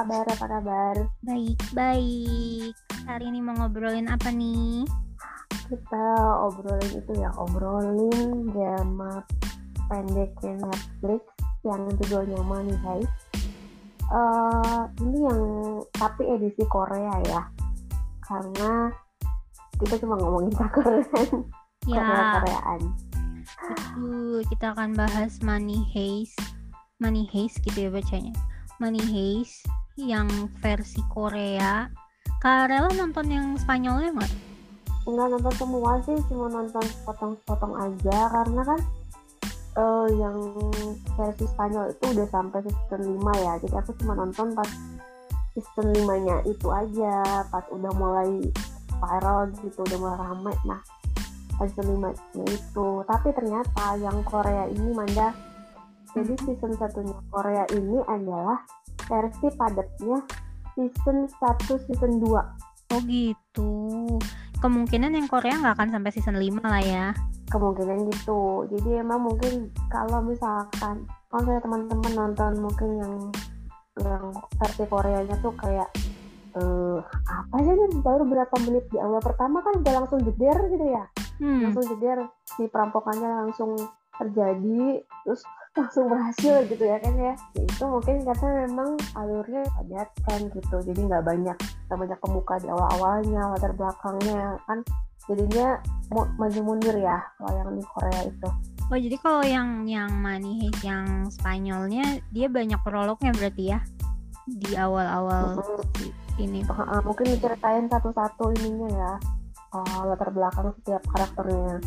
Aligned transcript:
kabar? 0.00 0.24
Apa 0.32 0.46
kabar? 0.48 0.96
Baik, 1.28 1.60
baik. 1.76 2.72
Hari 3.04 3.24
ini 3.28 3.44
mau 3.44 3.52
ngobrolin 3.52 4.08
apa 4.08 4.32
nih? 4.32 4.88
Kita 5.68 6.06
obrolin 6.40 7.04
itu 7.04 7.12
ya, 7.20 7.28
obrolin 7.36 8.48
drama 8.48 9.20
pendeknya 9.92 10.56
Netflix 10.56 11.20
yang 11.68 11.84
judulnya 12.00 12.40
Money 12.48 12.72
Heist. 12.80 13.12
Uh, 14.08 14.88
ini 15.04 15.20
yang 15.20 15.40
tapi 15.92 16.32
edisi 16.32 16.64
Korea 16.72 17.20
ya, 17.28 17.44
karena 18.24 18.88
kita 19.84 20.00
cuma 20.00 20.16
ngomongin 20.16 20.56
Korean, 20.80 21.28
Ya, 21.84 22.00
Korea-Koreaan. 22.40 22.80
betul. 23.68 24.48
Kita 24.48 24.72
akan 24.72 24.96
bahas 24.96 25.44
Money 25.44 25.84
Heist. 25.92 26.40
Money 27.04 27.28
Heist 27.28 27.60
gitu 27.68 27.84
ya 27.84 27.90
bacanya. 27.92 28.32
Money 28.80 29.04
Heist 29.04 29.68
yang 29.98 30.28
versi 30.62 31.00
Korea. 31.10 31.88
Kak 32.40 32.70
Rela 32.70 32.90
nonton 32.94 33.26
yang 33.30 33.46
Spanyolnya 33.58 34.14
nggak? 34.16 34.50
nggak 35.08 35.28
nonton 35.32 35.54
semua 35.56 35.92
sih 36.04 36.16
cuma 36.28 36.46
nonton 36.52 36.84
potong-potong 37.08 37.74
aja 37.80 38.18
karena 38.30 38.62
kan 38.62 38.80
eh, 39.80 40.08
yang 40.20 40.36
versi 41.16 41.44
Spanyol 41.50 41.90
itu 41.96 42.04
udah 42.14 42.26
sampai 42.28 42.60
season 42.68 43.02
5 43.16 43.44
ya 43.44 43.52
jadi 43.64 43.74
aku 43.80 43.90
cuma 44.02 44.12
nonton 44.18 44.52
pas 44.52 44.68
season 45.56 45.88
5 45.96 46.26
nya 46.26 46.36
itu 46.46 46.66
aja 46.68 47.44
pas 47.48 47.64
udah 47.72 47.92
mulai 47.96 48.30
viral 49.00 49.50
gitu 49.64 49.80
udah 49.88 49.98
mulai 49.98 50.18
rame 50.20 50.52
nah 50.68 50.80
pas 51.56 51.66
season 51.72 51.96
5 51.96 52.36
nya 52.36 52.44
itu 52.46 52.88
tapi 53.08 53.28
ternyata 53.32 53.84
yang 53.98 54.20
Korea 54.28 54.68
ini 54.68 54.90
Manda 54.92 55.32
jadi 56.12 56.34
season 56.44 56.76
satunya 56.76 57.16
Korea 57.32 57.64
ini 57.72 58.02
adalah 58.04 58.60
versi 59.10 59.46
padatnya 59.52 60.18
season 60.72 61.26
1 61.26 61.86
season 61.90 62.22
2 62.22 62.70
Oh 62.90 62.98
gitu. 63.06 63.70
Kemungkinan 64.58 65.14
yang 65.14 65.26
Korea 65.26 65.54
nggak 65.56 65.74
akan 65.74 65.90
sampai 65.90 66.10
season 66.10 66.38
5 66.38 66.62
lah 66.62 66.80
ya. 66.80 67.06
kemungkinan 67.46 68.06
gitu 68.06 68.62
jadi 68.70 69.02
emang 69.02 69.26
mungkin 69.26 69.74
kalau 69.90 70.22
misalkan 70.22 71.02
kalau 71.26 71.42
saya 71.42 71.58
teman-teman 71.58 72.12
nonton 72.14 72.62
mungkin 72.62 72.90
yang 72.94 73.14
yang 73.98 74.30
versi 74.54 74.86
Koreanya 74.86 75.34
tuh 75.38 75.50
kayak 75.58 75.90
eh 76.54 76.98
apa 77.26 77.56
sih 77.58 77.70
ini 77.70 77.98
baru 78.02 78.22
berapa 78.22 78.54
menit 78.62 78.86
di 78.90 79.02
awal 79.02 79.18
pertama 79.18 79.66
kan 79.66 79.82
udah 79.82 79.92
langsung 79.98 80.22
jeder 80.22 80.54
gitu 80.70 80.86
ya 80.88 81.02
Hmm. 81.40 81.64
langsung 81.66 81.88
jeder 81.88 82.28
si 82.44 82.68
perampokannya 82.68 83.48
langsung 83.48 83.72
terjadi 84.14 85.00
terus 85.24 85.40
langsung 85.70 86.10
berhasil 86.10 86.66
gitu 86.66 86.82
ya 86.82 86.98
kan 86.98 87.14
ya. 87.14 87.34
Itu 87.54 87.84
mungkin 87.86 88.26
karena 88.26 88.48
memang 88.66 88.90
alurnya 89.14 89.62
padat 89.78 90.08
kan 90.26 90.40
gitu. 90.50 90.76
Jadi 90.82 91.00
nggak 91.06 91.24
banyak 91.24 91.56
nggak 91.86 91.98
banyak 91.98 92.18
pemuka 92.18 92.54
di 92.58 92.68
awal-awalnya 92.68 93.40
latar 93.54 93.72
belakangnya 93.74 94.58
kan. 94.66 94.78
Jadinya 95.30 95.78
maju 96.10 96.60
mundur 96.66 96.96
ya 96.98 97.22
kalau 97.38 97.52
yang 97.54 97.70
di 97.78 97.84
Korea 97.86 98.20
itu. 98.26 98.48
Oh 98.90 98.98
jadi 98.98 99.16
kalau 99.22 99.42
yang 99.46 99.86
yang 99.86 100.10
Heist 100.26 100.82
yang 100.82 101.30
Spanyolnya 101.30 102.18
dia 102.34 102.50
banyak 102.50 102.80
prolognya 102.82 103.30
berarti 103.30 103.64
ya? 103.70 103.78
Di 104.50 104.74
awal-awal 104.74 105.62
Mm, 105.62 106.42
ini. 106.42 106.60
mungkin 107.06 107.26
diceritain 107.30 107.86
satu-satu 107.86 108.50
ininya 108.58 108.88
ya 108.90 109.12
uh, 109.76 110.00
latar 110.08 110.32
belakang 110.34 110.74
setiap 110.80 111.02
karakternya 111.12 111.78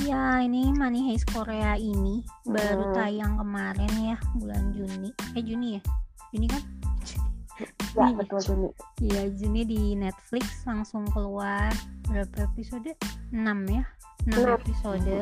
Ya 0.00 0.40
ini 0.40 0.72
Money 0.72 1.06
Heist 1.06 1.28
Korea 1.28 1.76
ini 1.76 2.24
baru 2.42 2.90
Hmm. 2.90 2.94
tayang 2.94 3.34
kemarin 3.36 3.92
ya 4.00 4.16
bulan 4.34 4.72
Juni. 4.72 5.10
Eh 5.32 5.42
Juni 5.42 5.76
ya? 5.76 5.82
Juni 6.30 6.46
kan? 6.46 6.62
ya 7.90 8.06
Iya. 8.06 8.14
betul 8.16 8.40
Juni 8.40 8.68
Iya 9.02 9.22
Juni 9.34 9.60
di 9.62 9.80
Netflix 9.92 10.64
langsung 10.64 11.04
keluar 11.10 11.68
berapa 12.06 12.48
episode? 12.48 12.96
6 13.30 13.58
ya? 13.68 13.84
6 14.24 14.36
Enam. 14.38 14.56
episode 14.56 15.16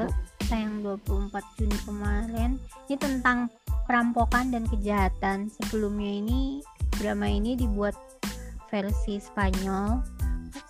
tayang 0.46 0.80
24 0.80 1.44
Juni 1.56 1.78
kemarin. 1.82 2.50
Ini 2.86 2.96
tentang 2.96 3.50
perampokan 3.84 4.48
dan 4.48 4.64
kejahatan. 4.64 5.50
Sebelumnya 5.50 6.12
ini 6.14 6.40
drama 6.96 7.26
ini 7.26 7.54
dibuat 7.54 7.94
versi 8.66 9.18
Spanyol. 9.18 10.17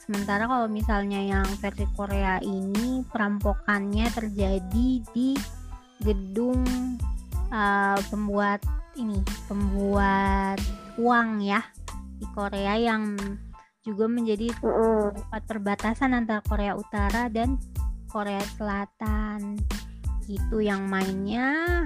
Sementara 0.08 0.48
kalau 0.48 0.72
misalnya 0.72 1.20
yang 1.20 1.44
versi 1.60 1.84
Korea 1.92 2.40
ini 2.40 3.04
perampokannya 3.12 4.08
terjadi 4.08 5.04
di 5.12 5.36
gedung 6.00 6.64
uh, 7.52 8.00
pembuat 8.08 8.64
ini, 8.96 9.20
pembuat 9.44 10.56
uang 10.96 11.44
ya 11.44 11.60
di 12.16 12.24
Korea 12.32 12.80
yang 12.80 13.20
juga 13.84 14.08
menjadi 14.08 14.48
tempat 15.12 15.42
perbatasan 15.44 16.16
antara 16.16 16.40
Korea 16.40 16.72
Utara 16.72 17.28
dan 17.28 17.60
Korea 18.08 18.40
Selatan. 18.56 19.60
Itu 20.24 20.64
yang 20.64 20.88
mainnya. 20.88 21.84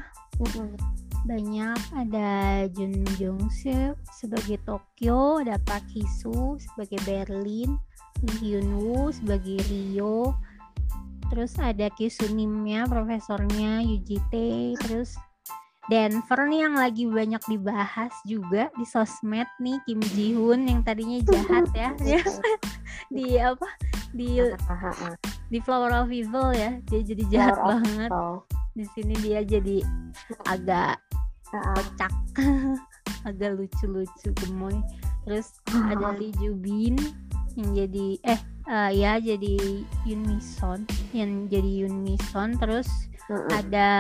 Banyak 1.27 1.79
ada 1.95 2.67
Jun 2.71 3.03
Jong 3.19 3.51
sebagai 4.15 4.63
Tokyo, 4.63 5.43
ada 5.43 5.59
Park 5.63 5.87
Hee 5.91 6.07
Soo 6.23 6.59
sebagai 6.59 6.99
Berlin, 7.07 7.79
Lee 8.23 8.39
Hyun 8.39 8.79
Woo 8.79 9.11
sebagai 9.11 9.59
Rio, 9.67 10.39
terus 11.29 11.59
ada 11.59 11.91
Kisunim-nya, 11.91 12.87
profesornya 12.87 13.83
Yujite, 13.83 14.79
terus 14.79 15.19
Denver 15.91 16.47
nih 16.47 16.63
yang 16.63 16.79
lagi 16.79 17.11
banyak 17.11 17.43
dibahas 17.51 18.15
juga 18.23 18.71
di 18.79 18.87
sosmed 18.87 19.51
nih 19.59 19.83
Kim 19.83 19.99
Ji 20.15 20.31
Hoon 20.39 20.71
yang 20.71 20.87
tadinya 20.87 21.19
jahat 21.27 21.67
ya. 21.75 21.91
Dia 21.99 22.23
di 23.17 23.27
apa? 23.43 23.67
Di 24.15 24.39
di 25.51 25.59
Flower 25.59 25.91
of 25.91 26.15
Evil 26.15 26.55
ya 26.55 26.79
dia 26.87 27.01
jadi 27.03 27.25
jahat 27.27 27.59
Flower 27.59 27.83
banget. 27.83 28.11
Di 28.79 28.85
sini 28.95 29.15
dia 29.27 29.43
jadi 29.43 29.83
agak 30.47 31.03
kocak. 31.51 32.13
Agak 33.29 33.55
lucu-lucu 33.55 34.35
gemoy. 34.43 34.83
Terus 35.23 35.55
ada 35.71 36.15
Lee 36.19 36.35
Jubin 36.43 36.99
yang 37.59 37.71
jadi 37.77 38.07
eh 38.25 38.41
eh, 38.69 38.91
ya 38.97 39.13
jadi 39.21 39.55
Yun 40.09 40.21
Mi 40.27 40.39
Son 40.41 40.85
yang 41.13 41.47
jadi 41.51 41.87
Yun 41.87 42.05
Mi 42.05 42.15
Son 42.31 42.57
terus 42.57 42.89
Mm-mm. 43.31 43.49
ada 43.53 43.91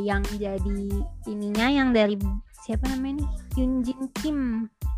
yang 0.00 0.22
jadi 0.36 0.78
ininya 1.30 1.66
yang 1.70 1.94
dari 1.94 2.18
siapa 2.66 2.90
namanya 2.90 3.22
nih 3.22 3.30
Yun 3.62 3.72
Jin 3.86 4.02
Kim 4.18 4.38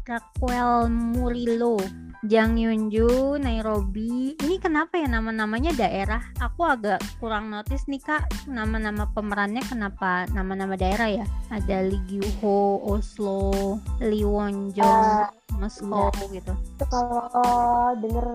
Raquel 0.08 0.88
Murillo 0.88 1.76
Jang 2.24 2.56
Yunju 2.56 3.36
Nairobi. 3.36 4.32
Ini 4.40 4.56
kenapa 4.56 4.96
ya 4.96 5.06
nama-namanya 5.06 5.76
daerah? 5.76 6.24
Aku 6.40 6.64
agak 6.64 6.98
kurang 7.20 7.52
notice 7.52 7.84
nih 7.86 8.00
kak 8.00 8.24
nama-nama 8.48 9.04
pemerannya 9.12 9.60
kenapa 9.68 10.24
nama-nama 10.32 10.80
daerah 10.80 11.22
ya? 11.22 11.26
Ada 11.52 11.84
Lee 11.84 12.00
Gyu 12.08 12.24
Ho 12.40 12.80
Oslo 12.88 13.76
Lee 14.00 14.24
Won 14.24 14.72
Jong 14.72 15.28
Moskow 15.60 16.08
gitu. 16.32 16.56
Itu 16.56 16.84
kalau 16.88 17.92
denger 18.00 18.26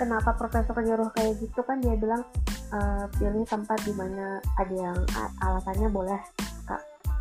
kenapa 0.00 0.32
profesor 0.40 0.80
nyuruh 0.80 1.12
kayak 1.12 1.36
gitu 1.36 1.60
kan 1.68 1.84
dia 1.84 2.00
bilang 2.00 2.24
eh, 2.72 3.04
pilih 3.20 3.44
tempat 3.44 3.76
di 3.84 3.92
mana 3.92 4.40
ada 4.56 4.74
yang 4.74 4.98
alasannya 5.44 5.92
boleh 5.92 6.18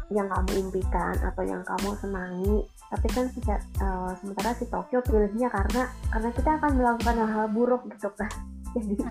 yang 0.09 0.25
kamu 0.25 0.69
impikan 0.69 1.13
atau 1.21 1.43
yang 1.45 1.61
kamu 1.61 1.89
senangi. 2.01 2.55
Tapi 2.89 3.07
kan 3.13 3.25
si, 3.29 3.39
eh, 3.45 4.11
sementara 4.17 4.57
si 4.57 4.65
Tokyo 4.65 4.99
pilihnya 5.05 5.49
karena 5.53 5.89
karena 6.09 6.29
kita 6.33 6.49
akan 6.57 6.71
melakukan 6.77 7.15
hal-hal 7.21 7.47
buruk 7.53 7.85
gitu 7.93 8.09
kan. 8.17 8.29
Jadi 8.77 9.01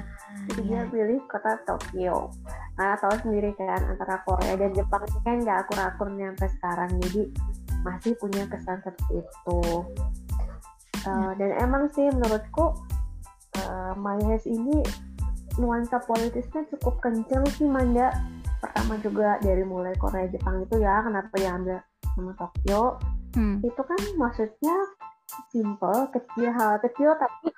jadi 0.49 0.63
dia 0.71 0.83
pilih 0.87 1.19
kota 1.27 1.59
Tokyo. 1.67 2.31
Karena 2.79 2.95
tahu 3.03 3.15
sendiri 3.27 3.51
kan 3.59 3.91
antara 3.91 4.23
Korea 4.23 4.55
dan 4.55 4.71
Jepang 4.71 5.03
ini 5.03 5.19
kan 5.27 5.37
nggak 5.43 5.59
akur-akur 5.67 6.07
nih 6.15 6.31
sampai 6.31 6.49
sekarang. 6.55 6.91
Jadi 7.03 7.23
masih 7.83 8.13
punya 8.23 8.47
kesan 8.47 8.79
seperti 8.87 9.27
itu. 9.27 9.61
Uh, 11.07 11.33
dan 11.43 11.51
emang 11.59 11.91
sih 11.91 12.07
menurutku 12.11 12.75
uh, 13.67 13.93
My 13.99 14.19
Heist 14.31 14.47
ini 14.47 14.83
nuansa 15.59 15.99
politisnya 16.07 16.63
cukup 16.71 17.03
kenceng 17.03 17.43
sih 17.51 17.67
Manda 17.67 18.15
pertama 18.59 18.95
juga 18.99 19.39
dari 19.39 19.63
mulai 19.63 19.95
Korea 19.95 20.27
Jepang 20.27 20.61
itu 20.61 20.77
ya 20.77 21.01
kenapa 21.01 21.35
diambil 21.35 21.79
sama 22.13 22.33
Tokyo 22.35 22.99
Hmm. 23.29 23.61
itu 23.61 23.77
kan 23.77 24.01
maksudnya 24.17 24.73
simple 25.49 26.09
kecil 26.11 26.49
hal 26.51 26.81
kecil 26.81 27.13
tapi 27.15 27.53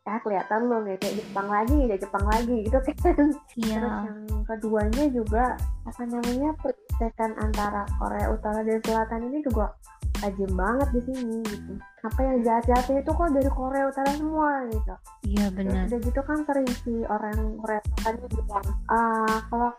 ya 0.00 0.16
kelihatan 0.18 0.66
loh 0.66 0.80
kayak 0.86 1.02
Jepang 1.12 1.46
lagi 1.46 1.76
ya 1.84 1.96
Jepang 1.98 2.24
lagi 2.24 2.56
gitu 2.62 2.78
kan 2.78 2.94
Terus 2.96 3.34
Iya. 3.58 4.06
yang 4.06 4.18
keduanya 4.46 5.04
juga 5.10 5.58
apa 5.82 6.02
namanya 6.04 6.54
percekan 6.56 7.34
antara 7.36 7.84
Korea 7.98 8.30
Utara 8.30 8.62
dan 8.62 8.78
Selatan 8.80 9.28
ini 9.28 9.42
juga 9.42 9.74
tajam 10.14 10.52
banget 10.52 10.88
di 10.92 11.00
sini 11.04 11.36
gitu. 11.42 11.72
Apa 12.00 12.20
yang 12.22 12.38
jahat-jahatnya 12.40 12.96
itu 13.00 13.10
kok 13.10 13.30
dari 13.30 13.50
Korea 13.50 13.84
Utara 13.86 14.10
semua 14.14 14.50
gitu. 14.68 14.94
Iya 15.26 15.46
Terus 15.48 15.58
benar. 15.58 15.84
udah 15.86 16.00
gitu 16.00 16.20
kan 16.22 16.38
sering 16.44 16.68
si 16.80 16.94
orang 17.04 17.38
Korea 17.58 17.80
Selatan 17.82 18.14
bilang, 18.30 18.66
ah 18.88 19.38
kalau 19.48 19.70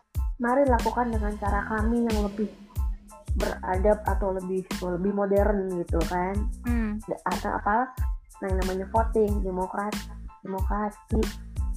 mari 0.42 0.66
lakukan 0.66 1.08
dengan 1.08 1.34
cara 1.38 1.62
kami 1.70 2.04
yang 2.04 2.18
lebih 2.26 2.50
beradab 3.32 4.02
atau 4.04 4.36
lebih 4.36 4.66
lebih 4.82 5.14
modern 5.14 5.72
gitu 5.78 6.02
kan 6.10 6.36
Hmm. 6.68 7.00
atau 7.26 7.50
apa 7.54 7.88
nah 8.42 8.48
yang 8.50 8.60
namanya 8.60 8.86
voting 8.90 9.40
demokrat 9.40 9.94
demokrasi 10.42 11.22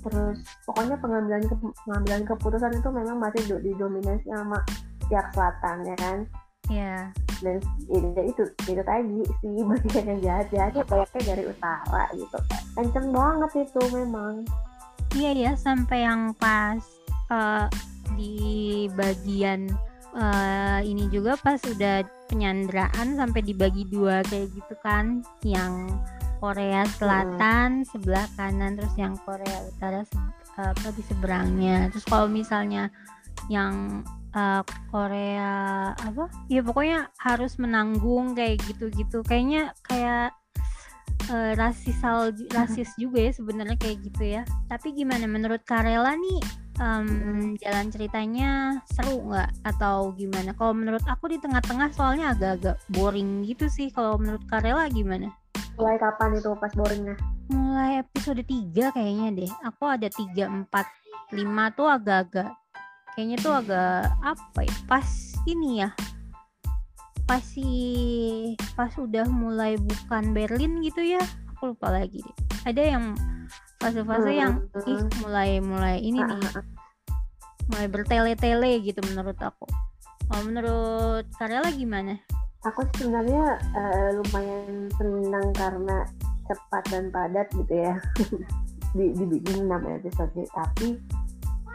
terus 0.01 0.37
pokoknya 0.65 0.97
pengambilan 0.99 1.45
ke- 1.45 1.77
pengambilan 1.85 2.23
keputusan 2.27 2.73
itu 2.75 2.89
memang 2.89 3.17
masih 3.17 3.43
do- 3.47 3.63
didominasi 3.63 4.25
sama 4.27 4.59
pihak 5.07 5.29
selatan 5.31 5.85
ya 5.85 5.97
kan 5.97 6.19
Ya. 6.65 7.13
dan 7.45 7.61
ya 7.93 8.25
itu 8.25 8.41
itu 8.65 8.81
tadi 8.81 9.21
si 9.21 9.49
bagian 9.69 10.05
yang 10.09 10.21
jahat 10.25 10.47
jahatnya 10.49 10.81
banyaknya 10.83 11.23
dari 11.29 11.45
utara 11.45 12.05
gitu 12.17 12.39
kenceng 12.73 13.13
banget 13.13 13.51
itu 13.63 13.81
memang 13.93 14.35
Iya 15.13 15.31
ya, 15.31 15.53
sampai 15.55 16.03
yang 16.03 16.33
pas 16.35 16.81
eh, 17.29 17.69
di 18.15 18.87
bagian 18.95 19.71
eh, 20.15 20.81
ini 20.87 21.11
juga 21.11 21.35
pas 21.39 21.59
udah 21.59 22.07
penyanderaan 22.31 23.19
sampai 23.19 23.41
dibagi 23.43 23.85
dua 23.91 24.23
kayak 24.27 24.51
gitu 24.55 24.75
kan, 24.81 25.21
yang 25.43 25.91
Korea 26.39 26.85
Selatan 27.01 27.89
sebelah 27.89 28.29
kanan, 28.37 28.77
terus 28.77 28.95
yang 29.01 29.17
Korea 29.25 29.65
Utara 29.65 30.05
se- 30.05 30.33
apa 30.55 30.89
di 30.95 31.03
seberangnya. 31.09 31.91
Terus 31.91 32.05
kalau 32.07 32.31
misalnya 32.31 32.93
yang 33.51 34.05
eh, 34.37 34.63
Korea 34.93 35.53
apa? 35.99 36.31
Ya 36.53 36.61
pokoknya 36.63 37.11
harus 37.19 37.59
menanggung 37.59 38.39
kayak 38.39 38.63
gitu-gitu. 38.71 39.25
Kayaknya 39.27 39.75
kayak 39.83 40.37
eh, 41.31 41.53
rasisal 41.57 42.33
rasis 42.53 42.93
juga 43.01 43.19
ya 43.29 43.33
sebenarnya 43.33 43.77
kayak 43.81 43.99
gitu 44.05 44.23
ya. 44.41 44.43
Tapi 44.69 44.93
gimana 44.93 45.25
menurut 45.25 45.63
Karela 45.65 46.15
nih 46.17 46.41
em, 46.81 47.07
jalan 47.61 47.87
ceritanya 47.91 48.81
seru 48.91 49.25
nggak 49.31 49.51
atau 49.65 50.13
gimana? 50.17 50.53
Kalau 50.57 50.73
menurut 50.77 51.05
aku 51.07 51.31
di 51.31 51.39
tengah-tengah 51.39 51.91
soalnya 51.95 52.35
agak-agak 52.35 52.77
boring 52.93 53.45
gitu 53.49 53.71
sih. 53.71 53.89
Kalau 53.93 54.17
menurut 54.21 54.43
Karela 54.49 54.87
gimana? 54.91 55.33
mulai 55.75 55.99
kapan 55.99 56.39
itu 56.39 56.55
pas 56.59 56.71
boringnya 56.71 57.19
Mulai 57.51 58.01
episode 58.01 58.41
3 58.41 58.95
kayaknya 58.95 59.29
deh. 59.37 59.53
Aku 59.69 59.85
ada 59.85 60.09
3, 60.09 60.49
4, 60.49 60.65
5 61.35 61.77
tuh 61.77 61.89
agak-agak 61.93 62.51
kayaknya 63.15 63.37
tuh 63.39 63.53
agak 63.53 64.11
apa 64.25 64.61
ya? 64.65 64.75
Pas 64.89 65.09
ini 65.45 65.85
ya. 65.85 65.93
Pas 67.25 67.41
si 67.41 67.67
pas 68.77 68.93
udah 68.97 69.25
mulai 69.29 69.81
bukan 69.81 70.37
Berlin 70.37 70.85
gitu 70.85 71.01
ya. 71.01 71.23
Aku 71.57 71.73
lupa 71.73 71.89
lagi 71.89 72.21
deh. 72.21 72.37
Ada 72.69 72.83
yang 72.97 73.05
fase-fase 73.81 74.33
yang 74.33 74.65
Hmm. 74.73 74.89
ih 74.89 75.03
mulai 75.21 75.51
mulai 75.61 75.97
ini 76.01 76.21
Ah, 76.21 76.29
nih 76.33 76.41
ah, 76.53 76.61
ah. 76.61 76.65
mulai 77.73 77.87
bertele-tele 77.89 78.81
gitu 78.85 79.01
menurut 79.09 79.37
aku. 79.41 79.65
Oh, 80.33 80.41
menurut 80.45 81.29
Karela 81.37 81.69
gimana? 81.69 82.17
aku 82.65 82.81
sebenarnya 82.97 83.61
eh, 83.77 84.09
lumayan 84.17 84.89
senang 84.97 85.53
karena 85.53 86.09
cepat 86.49 86.85
dan 86.89 87.13
padat 87.13 87.45
gitu 87.53 87.75
ya 87.77 87.93
di 88.97 89.13
dibikin 89.13 89.69
6 89.69 90.01
episode 90.01 90.33
tapi 90.49 90.97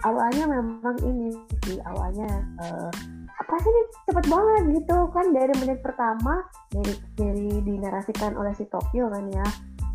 awalnya 0.01 0.49
memang 0.49 0.97
ini 1.05 1.29
sih 1.69 1.77
awalnya 1.85 2.25
eh, 2.65 2.89
apa 3.39 3.55
sih 3.63 3.71
ini? 3.71 3.81
Cepet 4.09 4.25
banget 4.27 4.63
gitu 4.75 4.97
kan 5.15 5.25
dari 5.31 5.53
menit 5.63 5.79
pertama 5.79 6.43
dari 6.69 6.93
dari 7.15 7.49
dinarasikan 7.63 8.35
oleh 8.35 8.51
si 8.53 8.67
Tokyo 8.67 9.07
kan 9.07 9.25
ya. 9.31 9.47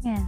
Ya. 0.05 0.21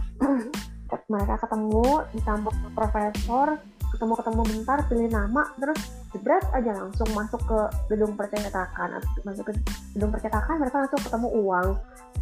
mereka 1.11 1.35
ketemu 1.43 2.07
ditambah 2.15 2.53
profesor 2.71 3.59
ketemu 3.87 4.13
ketemu 4.19 4.41
bentar 4.43 4.77
pilih 4.91 5.09
nama 5.11 5.43
terus 5.55 5.79
jebret 6.11 6.43
aja 6.51 6.75
langsung 6.75 7.07
masuk 7.15 7.41
ke 7.43 7.59
gedung 7.91 8.13
percetakan. 8.13 9.01
Masuk 9.25 9.51
ke 9.51 9.53
gedung 9.97 10.11
percetakan 10.13 10.61
mereka 10.61 10.85
langsung 10.85 11.01
ketemu 11.01 11.27
uang. 11.43 11.67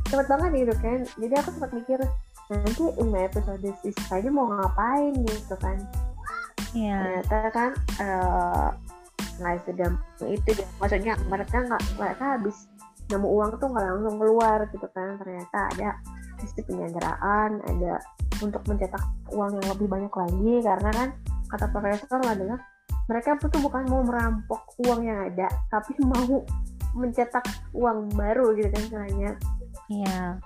Cepet 0.05 0.27
banget 0.29 0.49
gitu 0.53 0.73
kan. 0.79 0.99
Jadi 1.17 1.33
aku 1.37 1.49
sempat 1.57 1.71
mikir 1.73 1.99
nanti 2.45 2.83
lima 3.01 3.19
episode 3.25 3.69
sisa 3.81 4.21
ini 4.21 4.29
mau 4.29 4.47
ngapain 4.49 5.13
gitu 5.25 5.55
kan. 5.59 5.77
Ya. 6.75 7.23
ternyata 7.23 7.55
kan 7.55 7.71
eh, 8.03 8.67
nggak 9.39 9.63
segampang 9.67 10.29
itu 10.31 10.49
deh 10.55 10.67
maksudnya 10.79 11.13
mereka 11.27 11.55
nggak 11.63 11.83
mereka 11.99 12.23
habis 12.39 12.57
nemu 13.05 13.27
uang 13.29 13.49
tuh 13.61 13.67
nggak 13.69 13.85
langsung 13.85 14.15
keluar 14.17 14.57
gitu 14.69 14.87
kan. 14.91 15.17
Ternyata 15.21 15.59
ada 15.77 15.89
sistem 16.41 16.63
penyanderaan 16.69 17.51
ada 17.63 17.93
untuk 18.43 18.61
mencetak 18.67 19.03
uang 19.31 19.61
yang 19.61 19.67
lebih 19.77 19.87
banyak 19.87 20.13
lagi. 20.13 20.53
Karena 20.65 20.89
kan 20.91 21.07
kata 21.51 21.65
profesor 21.69 22.19
adalah 22.25 22.59
mereka 23.05 23.37
tuh 23.37 23.61
bukan 23.61 23.85
mau 23.85 24.01
merampok 24.01 24.65
uang 24.81 25.05
yang 25.05 25.29
ada 25.29 25.49
tapi 25.69 25.93
mau 26.11 26.41
mencetak 26.95 27.43
uang 27.75 28.13
baru 28.15 28.55
gitu 28.55 28.71
kan 28.71 28.81
istilahnya 28.81 29.31
Ya. 29.85 30.39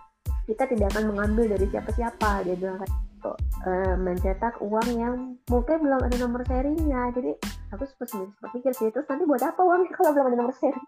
kita 0.50 0.68
tidak 0.68 0.91
akan 0.91 1.15
mengambil 1.15 1.56
dari 1.56 1.69
siapa-siapa 1.71 2.44
dia 2.44 2.57
bilang 2.59 2.81
gitu. 3.19 3.31
Eh, 3.68 3.95
mencetak 4.00 4.56
uang 4.63 4.88
yang 4.95 5.16
mungkin 5.51 5.77
belum 5.83 6.00
ada 6.07 6.16
nomor 6.24 6.42
serinya. 6.48 7.12
Jadi 7.12 7.36
aku 7.75 7.83
sempat 7.83 8.07
sempat 8.16 8.50
pikir 8.56 8.71
sih 8.71 8.88
terus 8.95 9.04
nanti 9.12 9.27
buat 9.27 9.44
apa 9.44 9.60
uangnya 9.60 9.92
kalau 9.92 10.16
belum 10.16 10.27
ada 10.31 10.38
nomor 10.39 10.56
seri? 10.56 10.80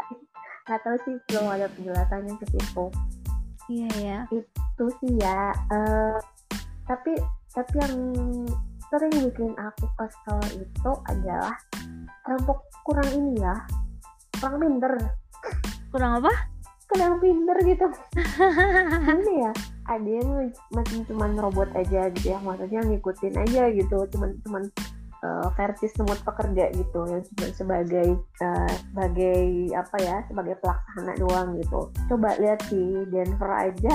Nggak 0.64 0.80
tahu 0.80 0.96
sih 1.04 1.14
belum 1.28 1.44
ada 1.52 1.66
penjelasannya 1.76 2.34
ke 2.40 2.46
situ. 2.48 2.84
Iya 3.64 3.88
ya. 4.00 4.18
itu 4.28 4.84
sih 5.00 5.12
ya 5.20 5.52
Eh, 5.72 6.18
tapi 6.84 7.12
tapi 7.52 7.72
yang 7.80 7.96
sering 8.88 9.14
bikin 9.24 9.52
aku 9.56 9.84
kesel 9.96 10.40
itu 10.60 10.90
adalah 11.08 11.56
rampok 12.24 12.60
kurang 12.84 13.08
ini 13.12 13.40
ya 13.40 13.56
kurang 14.40 14.60
pinter 14.60 14.92
Kurang 15.88 16.20
apa? 16.24 16.32
kurang 16.84 17.16
pinter 17.18 17.56
gitu. 17.64 17.86
Ini 19.24 19.34
ya 19.48 19.52
ada 19.84 20.08
yang 20.08 20.48
macam 20.72 20.98
cuman 21.04 21.30
robot 21.36 21.70
aja 21.76 22.08
gitu 22.12 22.32
ya 22.32 22.38
maksudnya 22.40 22.80
ngikutin 22.84 23.34
aja 23.36 23.62
gitu 23.68 23.98
cuman 24.16 24.30
cuman 24.40 24.62
eh, 25.20 25.48
versi 25.56 25.86
semut 25.92 26.16
pekerja 26.24 26.72
gitu 26.72 27.04
yang 27.04 27.20
cuma 27.20 27.46
sebagai 27.52 28.08
eh, 28.18 28.74
sebagai 28.90 29.40
apa 29.76 29.96
ya 30.00 30.16
sebagai 30.28 30.56
pelaksana 30.60 31.12
doang 31.20 31.48
gitu. 31.60 31.92
Coba 32.08 32.36
lihat 32.40 32.64
si 32.68 32.80
Denver 33.12 33.52
aja. 33.52 33.94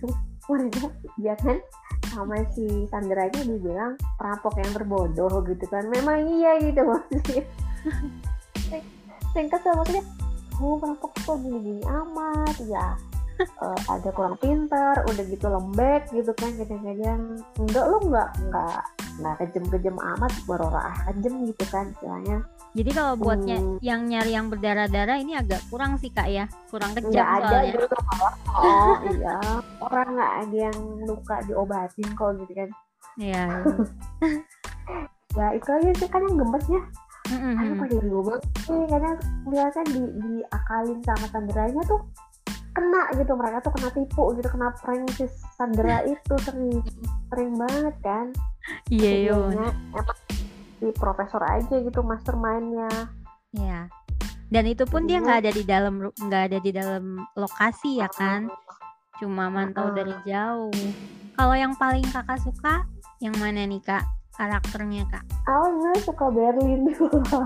Mereka 0.46 0.88
dia 1.18 1.34
kan? 1.42 1.58
Sama 2.06 2.38
si 2.54 2.86
Sandra 2.86 3.26
aja 3.26 3.42
dibilang 3.42 3.98
perampok 4.14 4.56
yang 4.62 4.72
berbodoh 4.72 5.42
gitu 5.42 5.66
kan. 5.68 5.84
Memang 5.90 6.22
iya 6.38 6.56
gitu 6.62 6.80
maksudnya. 6.86 7.44
Singkat 9.34 9.60
sama 9.60 9.84
maksudnya 9.84 10.04
oh 10.60 10.80
perampok 10.80 11.12
kok 11.20 11.36
gini-gini 11.44 11.84
amat 11.84 12.56
ya 12.64 12.96
Eh, 13.36 13.80
ada 13.92 14.08
kurang 14.16 14.40
pintar 14.40 15.04
udah 15.04 15.24
gitu 15.28 15.46
lembek 15.46 16.08
gitu 16.08 16.32
kan 16.32 16.50
kadang-kadang. 16.56 17.36
Enggak 17.60 17.84
lu 17.92 17.96
enggak 18.08 18.28
enggak 18.40 18.80
enggak 19.16 19.34
kejem-kejem 19.44 19.96
amat 19.96 20.32
berorah 20.48 20.92
kejem 21.04 21.44
gitu 21.44 21.64
kan 21.68 21.92
istilahnya. 21.92 22.38
Jadi 22.76 22.90
kalau 22.92 23.14
buatnya 23.16 23.56
Hmm. 23.56 23.76
yang 23.80 24.00
nyari 24.04 24.32
yang 24.36 24.46
berdarah-darah 24.48 25.16
ini 25.16 25.32
agak 25.36 25.60
kurang 25.68 25.96
sih 25.96 26.12
kak 26.12 26.28
ya, 26.28 26.44
kurang 26.68 26.92
kejam 26.92 27.12
nggak 27.12 27.30
ada 27.40 27.48
soalnya. 27.48 27.72
gitu 27.72 27.96
oh 28.52 28.96
iya. 29.12 29.36
Orang 29.80 30.08
nggak 30.12 30.32
ada 30.44 30.56
yang 30.68 30.78
luka 31.04 31.36
diobatin 31.44 32.08
kok 32.12 32.30
gitu 32.40 32.52
kan. 32.52 32.68
Iya. 33.16 33.44
ya 35.36 35.46
itu 35.52 35.68
aja 35.68 35.90
sih 35.92 36.08
kan 36.08 36.24
yang 36.24 36.36
gemesnya 36.40 36.80
Mm-mm. 37.26 37.58
Aku 37.58 37.72
pada 37.82 37.94
bingung 37.98 38.22
banget 38.22 38.42
sih. 38.62 38.80
Kadang 38.86 39.16
biasa 39.50 39.78
di 39.90 39.98
diakalin 40.14 40.98
sama 41.02 41.26
Sandranya 41.26 41.82
tuh 41.84 42.00
kena 42.76 43.02
gitu 43.16 43.32
mereka 43.32 43.64
tuh 43.64 43.72
kena 43.72 43.88
tipu 43.90 44.22
gitu 44.36 44.48
kena 44.52 44.68
prank 44.76 45.08
si 45.16 45.24
Sandra 45.56 46.04
itu 46.12 46.34
sering 46.44 46.84
sering 47.32 47.50
banget 47.56 47.96
kan 48.04 48.26
Iya. 48.90 49.30
Sebenarnya 49.32 49.70
emang 49.94 50.18
si 50.76 50.86
profesor 50.92 51.40
aja 51.40 51.74
gitu 51.80 52.00
mastermindnya 52.02 52.90
Iya. 53.50 53.88
Dan 54.46 54.64
itu 54.66 54.84
pun 54.84 55.08
dia 55.08 55.18
Iya. 55.18 55.24
nggak 55.24 55.38
ada 55.40 55.50
di 55.50 55.64
dalam 55.64 55.94
nggak 56.06 56.42
ada 56.52 56.58
di 56.60 56.70
dalam 56.70 57.04
lokasi 57.34 57.98
ya 57.98 58.06
kan, 58.06 58.46
cuma 59.16 59.48
mantau 59.48 59.90
Mm-mm. 59.90 59.96
dari 59.96 60.14
jauh. 60.22 60.70
Kalau 61.34 61.54
yang 61.54 61.74
paling 61.74 62.04
kakak 62.06 62.38
suka 62.38 62.84
yang 63.18 63.34
mana 63.40 63.64
nih 63.64 63.80
kak 63.80 64.04
karakternya 64.36 65.08
kak? 65.08 65.24
aku 65.48 65.64
sebenarnya 65.66 66.02
suka 66.04 66.26
Berlin 66.28 66.80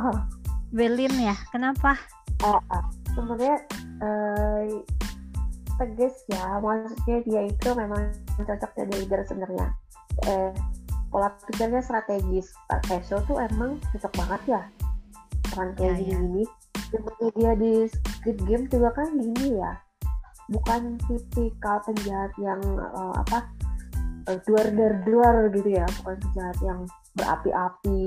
Berlin 0.77 1.15
ya, 1.17 1.37
kenapa? 1.49 1.95
Ah, 2.43 2.59
ah. 2.69 2.85
sebenarnya 3.13 3.57
eh, 4.01 4.63
tegas 5.81 6.15
ya. 6.29 6.61
Maksudnya 6.61 7.19
dia 7.25 7.41
itu 7.49 7.69
memang 7.73 8.13
cocok 8.37 8.71
jadi 8.77 8.93
leader 9.01 9.21
sebenarnya. 9.25 9.67
Eh 10.29 10.53
pola 11.09 11.33
pikirnya 11.49 11.81
strategis. 11.81 12.53
Pak 12.69 12.87
Keso 12.87 13.25
tuh 13.25 13.41
emang 13.41 13.81
cocok 13.97 14.13
banget 14.21 14.43
ya. 14.61 14.63
Orang 15.57 15.73
kayak 15.75 15.97
Ya, 15.97 15.97
ya. 15.97 16.01
gini-gini. 16.15 16.45
Seperti 16.91 17.25
dia 17.39 17.53
di 17.57 17.73
Squid 17.89 18.39
Game 18.47 18.65
juga 18.69 18.89
kan 18.95 19.09
gini 19.17 19.59
ya. 19.59 19.73
Bukan 20.51 20.99
tipikal 21.09 21.81
penjahat 21.87 22.35
yang 22.39 22.61
eh, 22.77 23.15
apa 23.17 23.39
eh, 24.29 24.39
duar-duar 24.47 25.51
gitu 25.55 25.71
ya. 25.75 25.87
Bukan 26.03 26.17
penjahat 26.29 26.59
yang 26.63 26.81
berapi-api 27.21 28.01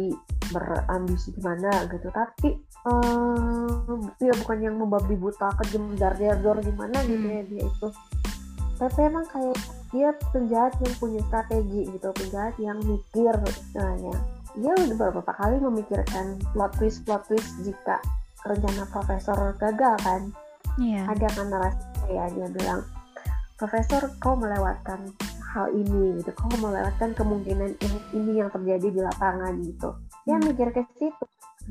berambisi 0.49 1.29
gimana 1.37 1.85
gitu 1.89 2.09
tapi 2.09 2.57
um, 2.89 4.09
ya 4.17 4.33
bukan 4.41 4.57
yang 4.59 4.75
membabi 4.81 5.13
buta 5.13 5.53
kejem 5.61 5.93
dar 6.01 6.17
dor 6.17 6.57
gimana 6.61 6.97
gitu 7.05 7.21
Hmm. 7.23 7.37
ya 7.37 7.43
dia 7.45 7.63
itu 7.69 7.87
tapi 8.81 8.99
emang 9.05 9.25
kayak 9.29 9.57
dia 9.93 10.09
penjahat 10.33 10.73
yang 10.81 10.93
punya 10.97 11.21
strategi 11.29 11.81
gitu 11.93 12.09
penjahat 12.09 12.55
yang 12.57 12.77
mikir 12.81 13.33
istilahnya 13.45 14.15
dia 14.57 14.71
udah 14.73 14.97
beberapa 14.97 15.33
kali 15.33 15.57
memikirkan 15.61 16.41
plot 16.53 16.73
twist 16.81 17.05
plot 17.05 17.21
twist 17.29 17.53
jika 17.61 18.01
rencana 18.43 18.83
profesor 18.89 19.37
gagal 19.61 19.95
kan 20.01 20.21
Iya. 20.73 21.05
ada 21.05 21.29
kan 21.29 21.53
narasi 21.53 21.85
ya 22.09 22.25
dia 22.33 22.49
bilang 22.49 22.81
profesor 23.61 24.09
kau 24.17 24.33
melewatkan 24.33 25.05
hal 25.53 25.69
ini 25.69 26.17
gitu. 26.17 26.33
Kau 26.33 26.49
melewatkan 26.57 27.13
kemungkinan 27.13 27.77
yang 27.77 27.97
ini 28.17 28.31
yang 28.41 28.49
terjadi 28.49 28.87
di 28.89 28.99
lapangan 28.99 29.53
gitu. 29.61 29.89
Dia 30.25 30.41
Hmm. 30.41 30.45
mikir 30.49 30.67
ke 30.73 30.81
situ 30.97 31.25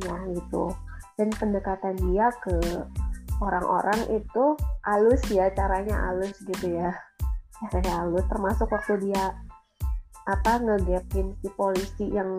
ya 0.07 0.15
gitu. 0.31 0.71
Dan 1.19 1.29
pendekatan 1.35 1.99
dia 2.09 2.31
ke 2.41 2.55
orang-orang 3.43 4.01
itu 4.15 4.45
halus 4.87 5.23
ya 5.29 5.51
caranya 5.53 5.99
halus 6.09 6.39
gitu 6.47 6.79
ya. 6.79 6.95
Caranya 7.59 8.07
halus 8.07 8.25
termasuk 8.31 8.71
waktu 8.71 9.11
dia 9.11 9.35
apa 10.23 10.63
ngegapin 10.63 11.35
si 11.43 11.51
polisi 11.59 12.07
yang 12.15 12.39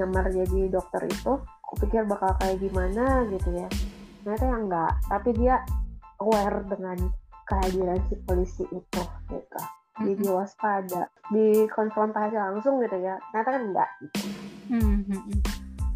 nyamar 0.00 0.32
jadi 0.32 0.72
dokter 0.72 1.04
itu 1.04 1.36
aku 1.36 1.84
pikir 1.84 2.08
bakal 2.08 2.32
kayak 2.40 2.56
gimana 2.56 3.28
gitu 3.28 3.52
ya. 3.52 3.68
Ternyata 4.24 4.44
yang 4.48 4.62
enggak 4.72 4.92
tapi 5.12 5.30
dia 5.36 5.60
aware 6.24 6.64
dengan 6.64 6.98
kehadiran 7.46 8.00
si 8.08 8.16
polisi 8.24 8.64
itu 8.72 9.02
gitu 9.28 9.60
jadi 9.98 10.24
waspada 10.28 11.02
dikonfrontasi 11.28 12.34
langsung 12.34 12.78
gitu 12.78 12.96
ya 12.96 13.16
ternyata 13.30 13.50
kan 13.50 13.62
enggak 13.64 13.90
gitu. 14.00 14.18
Hmm. 14.68 15.00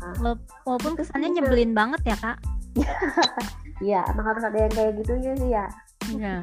Ah. 0.00 0.14
Wala- 0.16 0.44
Walaupun 0.64 0.94
kesannya 0.94 1.28
nyebelin 1.30 1.72
banget 1.72 2.00
ya 2.06 2.16
kak. 2.16 2.38
iya 3.82 4.00
emang 4.06 4.26
harus 4.26 4.40
ada 4.42 4.56
yang 4.56 4.70
kayak 4.70 4.92
gitunya 4.96 5.32
sih 5.34 5.50
ya 5.50 5.66
Iya. 6.08 6.36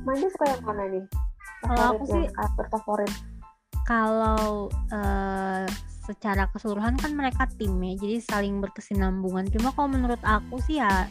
Mandi 0.00 0.26
suka 0.28 0.44
yang 0.46 0.62
mana 0.62 0.84
nih 0.88 1.04
Kalau 1.60 1.84
aku 1.92 2.04
sih- 2.06 2.30
karakter 2.30 2.66
favorit 2.70 3.12
Kalau 3.82 4.44
eh, 4.88 5.66
secara 6.02 6.48
keseluruhan 6.48 6.96
kan 6.96 7.12
mereka 7.12 7.44
tim 7.50 7.76
ya, 7.78 7.96
jadi 7.96 8.16
saling 8.18 8.60
berkesinambungan. 8.60 9.48
Cuma 9.48 9.72
kalau 9.72 9.88
menurut 9.90 10.20
aku 10.20 10.60
sih 10.62 10.76
ya 10.76 11.08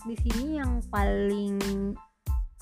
di 0.00 0.14
sini 0.16 0.54
yang 0.56 0.78
paling 0.86 1.58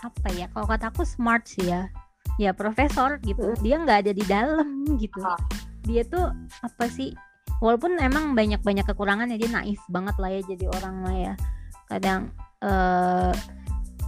apa 0.03 0.29
ya? 0.35 0.51
Kalau 0.51 0.67
kata 0.67 0.91
aku 0.91 1.07
smart 1.07 1.47
sih 1.47 1.71
ya. 1.71 1.89
Ya 2.37 2.51
profesor 2.53 3.23
gitu. 3.23 3.55
Mm. 3.55 3.59
Dia 3.63 3.77
nggak 3.83 3.99
ada 4.07 4.13
di 4.13 4.25
dalam 4.27 4.67
gitu. 5.03 5.23
Ah. 5.23 5.39
Dia 5.87 6.03
tuh 6.07 6.31
apa 6.63 6.85
sih? 6.91 7.15
Walaupun 7.63 7.99
emang 8.03 8.35
banyak-banyak 8.35 8.83
kekurangannya 8.91 9.39
dia 9.39 9.51
naif 9.51 9.79
banget 9.87 10.19
lah 10.19 10.31
ya 10.35 10.41
jadi 10.43 10.67
orang 10.83 10.97
lah 11.07 11.17
ya. 11.17 11.35
Kadang 11.87 12.35
eh 12.63 13.35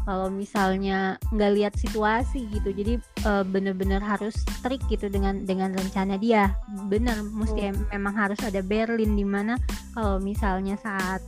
kalau 0.05 0.29
misalnya 0.29 1.17
nggak 1.33 1.53
lihat 1.57 1.75
situasi 1.81 2.45
gitu 2.53 2.71
jadi 2.77 3.01
eh, 3.01 3.45
bener-bener 3.49 4.05
harus 4.05 4.37
strict 4.61 4.85
gitu 4.93 5.09
dengan 5.09 5.43
dengan 5.49 5.73
rencana 5.73 6.21
dia 6.21 6.53
bener 6.93 7.25
mesti 7.25 7.73
em- 7.73 7.89
memang 7.89 8.15
harus 8.15 8.39
ada 8.45 8.61
Berlin 8.61 9.17
di 9.17 9.25
mana 9.25 9.57
kalau 9.97 10.21
misalnya 10.21 10.77
saat 10.77 11.25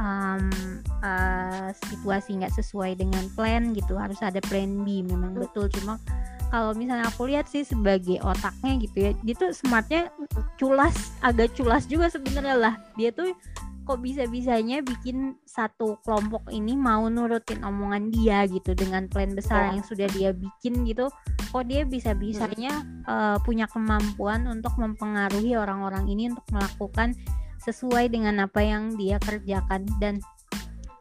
um, 0.00 0.48
eh, 1.02 1.68
situasi 1.92 2.40
nggak 2.40 2.54
sesuai 2.56 2.96
dengan 3.00 3.24
plan 3.36 3.72
gitu 3.72 3.96
harus 3.96 4.20
ada 4.22 4.40
plan 4.44 4.84
B 4.84 5.04
memang 5.04 5.36
betul. 5.36 5.68
Cuma 5.72 6.00
kalau 6.52 6.72
misalnya 6.78 7.10
aku 7.10 7.26
lihat 7.26 7.50
sih 7.50 7.66
sebagai 7.66 8.22
otaknya 8.22 8.78
gitu 8.78 8.96
ya 9.02 9.10
dia 9.26 9.34
tuh 9.34 9.50
smartnya 9.50 10.14
culas 10.62 10.94
agak 11.20 11.52
culas 11.58 11.84
juga 11.90 12.06
sebenarnya 12.12 12.56
lah. 12.56 12.74
Dia 12.94 13.10
tuh 13.10 13.34
kok 13.86 14.02
bisa-bisanya 14.02 14.82
bikin 14.82 15.38
satu 15.46 16.02
kelompok 16.02 16.50
ini 16.50 16.74
mau 16.74 17.06
nurutin 17.06 17.62
omongan 17.62 18.10
dia 18.10 18.42
gitu 18.50 18.74
dengan 18.74 19.06
plan 19.06 19.30
besar 19.30 19.70
Ya. 19.70 19.78
yang 19.78 19.84
sudah 19.86 20.10
dia 20.10 20.34
bikin 20.34 20.82
gitu. 20.82 21.06
Kok 21.54 21.64
dia 21.70 21.86
bisa-bisanya 21.86 22.82
eh, 23.06 23.38
punya 23.46 23.70
kemampuan 23.70 24.50
untuk 24.50 24.74
mempengaruhi 24.74 25.54
orang-orang 25.54 26.10
ini 26.10 26.34
untuk 26.34 26.46
melakukan 26.50 27.14
sesuai 27.62 28.12
dengan 28.12 28.44
apa 28.44 28.60
yang 28.60 28.94
dia 28.98 29.16
kerjakan. 29.22 29.86
Dan 30.02 30.20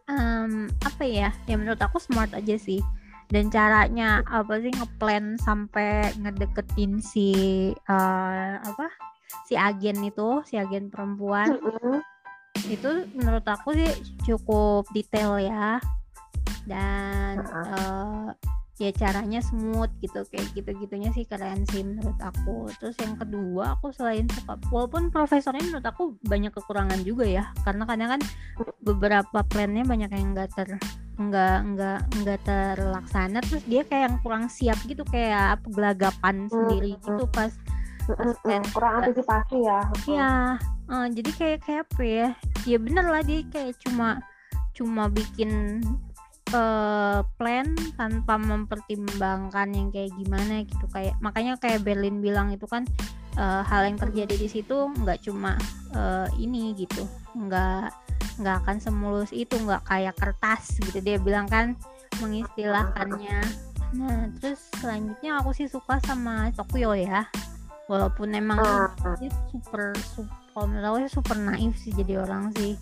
em, 0.07 0.69
apa 0.85 1.03
ya 1.03 1.33
ya 1.49 1.55
menurut 1.57 1.81
aku 1.81 1.97
smart 1.97 2.31
aja 2.35 2.55
sih. 2.55 2.83
Dan 3.25 3.49
caranya 3.49 4.21
apa 4.29 4.61
sih 4.61 4.69
ngeplan 4.69 5.41
sampai 5.41 6.13
ngedeketin 6.21 7.01
si 7.01 7.33
eh, 7.73 8.53
apa 8.61 8.85
si 9.49 9.57
agen 9.57 10.05
itu 10.05 10.45
si 10.45 10.61
agen 10.61 10.93
perempuan. 10.93 11.57
Mm-mm. 11.57 11.99
itu 12.65 13.05
menurut 13.13 13.45
aku 13.45 13.75
sih 13.75 13.91
cukup 14.25 14.85
detail 14.93 15.41
ya. 15.41 15.81
Dan 16.69 17.41
eh, 17.41 18.29
ya 18.75 18.91
caranya 18.91 19.39
smooth 19.39 19.87
gitu 20.03 20.27
kayak 20.27 20.51
gitu 20.51 20.69
gitunya 20.83 21.07
sih 21.15 21.23
keren 21.23 21.63
sih 21.71 21.79
menurut 21.79 22.19
aku 22.19 22.67
terus 22.75 22.99
yang 22.99 23.15
kedua 23.15 23.79
aku 23.79 23.95
selain 23.95 24.27
suka 24.27 24.59
walaupun 24.67 25.07
profesornya 25.15 25.63
menurut 25.63 25.87
aku 25.87 26.19
banyak 26.27 26.51
kekurangan 26.51 26.99
juga 27.07 27.23
ya 27.23 27.43
karena 27.63 27.87
kadang 27.87 28.19
kan 28.19 28.21
beberapa 28.83 29.39
plannya 29.47 29.87
banyak 29.87 30.11
yang 30.11 30.35
enggak 30.35 30.51
ter 30.59 30.67
nggak 31.15 31.57
nggak 31.71 31.99
nggak 32.19 32.39
terlaksana 32.43 33.39
terus 33.47 33.63
dia 33.63 33.87
kayak 33.87 34.11
yang 34.11 34.17
kurang 34.19 34.45
siap 34.51 34.75
gitu 34.83 35.07
kayak 35.07 35.63
gelagapan 35.71 36.51
sendiri 36.51 36.99
gitu 36.99 37.23
pas 37.31 37.55
Mm-mm. 38.05 38.35
plan 38.43 38.63
kurang 38.75 38.93
antisipasi 39.01 39.65
ya 39.65 39.81
Iya, 40.05 40.31
eh, 40.93 41.07
jadi 41.09 41.31
kayak 41.33 41.59
kayak 41.65 41.81
apa 41.89 42.03
ya? 42.05 42.29
Ya 42.69 42.77
bener 42.77 43.05
lah 43.09 43.25
dia 43.25 43.41
kayak 43.49 43.81
cuma 43.81 44.21
cuma 44.75 45.07
bikin 45.09 45.81
eh, 46.55 47.19
plan 47.35 47.67
tanpa 47.99 48.39
mempertimbangkan 48.39 49.67
yang 49.75 49.91
kayak 49.91 50.11
gimana 50.15 50.63
gitu. 50.63 50.85
Kayak 50.89 51.19
makanya 51.19 51.59
kayak 51.59 51.83
Berlin 51.83 52.23
bilang 52.23 52.55
itu 52.55 52.63
kan 52.63 52.87
eh, 53.35 53.61
hal 53.67 53.83
yang 53.83 53.99
terjadi 53.99 54.35
di 54.39 54.47
situ 54.47 54.91
nggak 55.03 55.19
cuma 55.27 55.59
eh, 55.91 56.27
ini 56.39 56.71
gitu, 56.79 57.03
nggak 57.35 57.91
nggak 58.35 58.55
akan 58.67 58.77
semulus 58.83 59.31
itu 59.31 59.55
nggak 59.59 59.83
kayak 59.83 60.15
kertas 60.15 60.79
gitu. 60.79 60.99
Dia 61.03 61.19
bilang 61.19 61.47
kan 61.51 61.75
mengistilahkannya. 62.23 63.39
Nah 63.95 64.31
terus 64.39 64.59
selanjutnya 64.79 65.39
aku 65.43 65.51
sih 65.51 65.67
suka 65.67 65.99
sama 66.03 66.51
Tokyo 66.55 66.95
ya, 66.95 67.27
walaupun 67.91 68.31
emang 68.31 68.59
dia 69.19 69.31
super 69.51 69.91
super 70.15 70.31
kalau 70.55 70.71
menurut 70.71 71.11
super 71.11 71.35
naif 71.35 71.75
sih 71.75 71.91
jadi 71.91 72.23
orang 72.23 72.55
sih. 72.55 72.79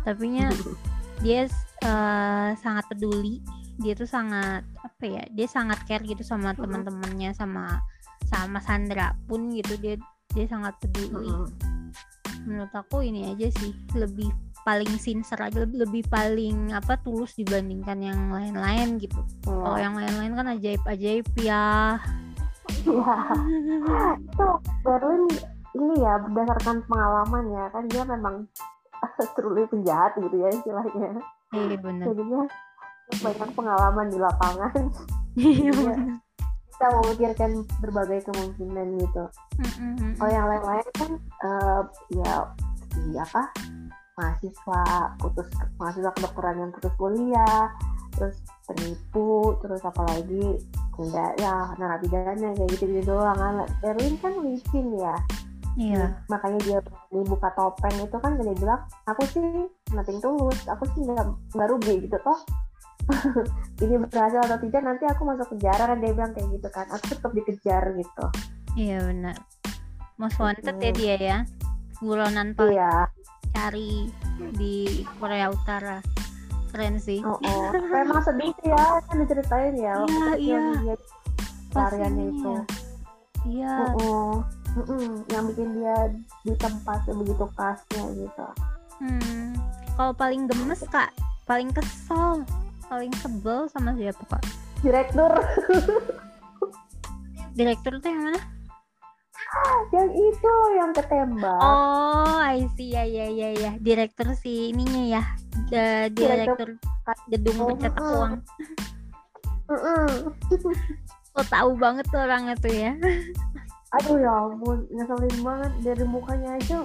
Tapi 0.00 0.40
nya 0.40 0.48
dia 1.20 1.46
eh, 1.80 2.48
sangat 2.56 2.84
peduli 2.88 3.40
dia 3.80 3.96
tuh 3.96 4.04
sangat 4.04 4.60
apa 4.80 5.04
ya 5.04 5.24
dia 5.32 5.48
sangat 5.48 5.80
care 5.88 6.04
gitu 6.04 6.20
sama 6.20 6.52
Mhm. 6.52 6.60
teman-temannya 6.60 7.30
sama 7.32 7.80
sama 8.28 8.60
Sandra 8.60 9.16
pun 9.24 9.48
gitu 9.50 9.74
dia 9.76 9.96
dia 10.30 10.46
sangat 10.46 10.76
peduli 10.78 11.26
Mm-mm. 11.26 11.48
menurut 12.44 12.72
aku 12.72 13.00
ini 13.00 13.32
aja 13.32 13.48
sih 13.58 13.72
lebih 13.92 14.28
paling 14.60 14.92
sincere 14.96 15.48
aja 15.48 15.64
lebih, 15.64 15.88
lebih 15.88 16.04
paling 16.06 16.70
apa 16.70 17.00
tulus 17.00 17.32
dibandingkan 17.34 17.96
yang 17.98 18.28
lain-lain 18.28 19.00
gitu 19.00 19.16
kalau 19.42 19.76
Iya. 19.76 19.88
yang 19.88 19.94
lain-lain 19.96 20.32
kan 20.36 20.46
ajaib-ajaib 20.52 21.26
ya 21.40 21.96
Iya. 22.80 23.16
itu 24.20 24.46
Berlin 24.84 25.24
ini 25.70 25.94
ya 25.96 26.20
berdasarkan 26.20 26.84
pengalaman 26.84 27.44
ya 27.50 27.64
kan 27.72 27.84
dia 27.88 28.02
memang 28.04 28.44
truly 29.36 29.64
penjahat 29.66 30.12
gitu 30.18 30.36
ya 30.36 30.48
istilahnya. 30.52 31.10
Iya 31.50 31.76
bener. 31.80 32.04
Jadinya 32.12 32.42
banyak 33.18 33.50
pengalaman 33.54 34.06
di 34.10 34.18
lapangan. 34.18 34.82
Iya 35.38 35.70
Iya. 35.70 36.18
kita 36.74 36.86
memikirkan 36.90 37.50
berbagai 37.78 38.26
kemungkinan 38.26 38.98
gitu. 38.98 39.24
Mm-mm. 39.62 40.18
kalau 40.18 40.32
yang 40.32 40.46
lain-lain 40.50 40.88
kan 40.98 41.10
eh, 41.46 41.82
ya 42.18 42.34
di 42.90 43.14
apa 43.14 43.42
mahasiswa 44.18 44.82
putus 45.22 45.46
mahasiswa 45.78 46.10
kedokteran 46.18 46.66
yang 46.66 46.70
putus 46.74 46.90
kuliah 46.98 47.70
terus 48.18 48.42
penipu 48.66 49.54
terus 49.62 49.86
apalagi 49.86 50.58
enggak 50.98 51.38
ya 51.38 51.72
narapidana 51.78 52.58
kayak 52.58 52.68
gitu 52.74 52.84
gitu 52.90 53.14
doang. 53.14 53.38
Kan 53.38 53.70
Berlin 53.78 54.14
kan 54.18 54.34
licin 54.42 54.90
ya 54.98 55.14
iya 55.80 56.20
makanya 56.28 56.60
dia 56.60 56.78
dibuka 57.08 57.48
topeng 57.56 57.96
itu 58.04 58.16
kan 58.20 58.36
dia 58.36 58.52
bilang 58.52 58.80
aku 59.08 59.22
sih 59.32 59.64
nothing 59.96 60.20
tulus 60.20 60.60
aku 60.68 60.84
sih 60.92 61.00
nggak 61.08 61.24
nggak 61.56 61.68
rugi 61.72 62.04
gitu 62.04 62.16
toh 62.26 62.36
ini 63.80 63.96
berhasil 64.06 64.44
atau 64.44 64.60
tidak 64.60 64.82
nanti 64.84 65.08
aku 65.08 65.24
masuk 65.24 65.48
penjara 65.56 65.88
kan 65.88 65.98
dia 65.98 66.12
bilang 66.12 66.32
kayak 66.36 66.48
gitu 66.52 66.68
kan 66.68 66.86
aku 66.92 67.04
tetap 67.16 67.32
dikejar 67.32 67.82
gitu 67.96 68.24
Iya 68.78 69.02
benar. 69.02 69.36
Most 70.20 70.38
wanted 70.38 70.76
ya 70.78 70.92
Mm. 70.92 70.94
dia 70.94 71.16
ya. 71.18 71.38
Buronan 72.00 72.54
paling 72.54 72.78
iya 72.78 72.92
cari 73.50 74.08
di 74.56 75.02
Korea 75.18 75.50
Utara. 75.50 75.98
Keren 76.70 77.02
sih. 77.02 77.18
oh, 77.26 77.34
oh. 77.34 77.70
memang 77.94 78.22
sedih 78.22 78.54
sih 78.62 78.70
ya 78.70 79.02
kan 79.10 79.16
diceritain 79.26 79.74
ya 79.74 79.94
Iya, 80.38 80.62
iya. 80.86 80.94
itu. 82.30 82.52
Iya. 83.50 83.74
Oh, 83.74 83.90
oh. 83.98 84.34
Mm-mm. 84.72 85.26
yang 85.26 85.44
bikin 85.46 85.68
dia 85.74 85.96
di 86.40 86.54
tempat 86.54 87.02
begitu 87.06 87.44
kasnya 87.52 88.04
gitu 88.14 88.46
Hmm, 88.96 89.56
kalau 89.94 90.12
paling 90.12 90.44
gemes 90.44 90.84
kak, 90.86 91.08
paling 91.42 91.72
kesel, 91.72 92.44
paling 92.84 93.08
sebel 93.16 93.64
sama 93.66 93.96
siapa 93.96 94.20
kak? 94.28 94.44
direktur 94.80 95.32
Direktur 97.56 97.96
tuh 97.96 98.08
yang 98.08 98.22
mana? 98.22 98.40
yang 99.90 100.08
itu 100.08 100.46
loh 100.46 100.70
yang 100.76 100.90
ketembak 100.92 101.58
Oh, 101.58 102.38
I 102.38 102.68
see 102.70 102.92
ya 102.92 103.02
ya 103.02 103.26
ya 103.26 103.48
ya. 103.52 103.70
Direktur 103.76 104.30
si 104.34 104.70
ininya 104.70 105.02
ya. 105.10 105.22
The, 105.66 105.84
direktur 106.12 106.76
gedung 107.26 107.56
Oh, 107.58 107.66
pencetak 107.70 107.96
mm-mm. 107.96 108.14
uang. 108.14 108.32
Mm-mm. 109.66 110.08
Lo 111.32 111.42
tahu 111.44 111.70
banget 111.74 112.04
tuh 112.06 112.20
orangnya 112.20 112.54
tuh 112.54 112.70
ya. 112.70 112.92
aduh 113.90 114.16
ya 114.16 114.30
ampun 114.46 114.86
ngeselin 114.90 115.36
banget 115.42 115.72
dari 115.82 116.04
mukanya 116.06 116.50
aja 116.56 116.78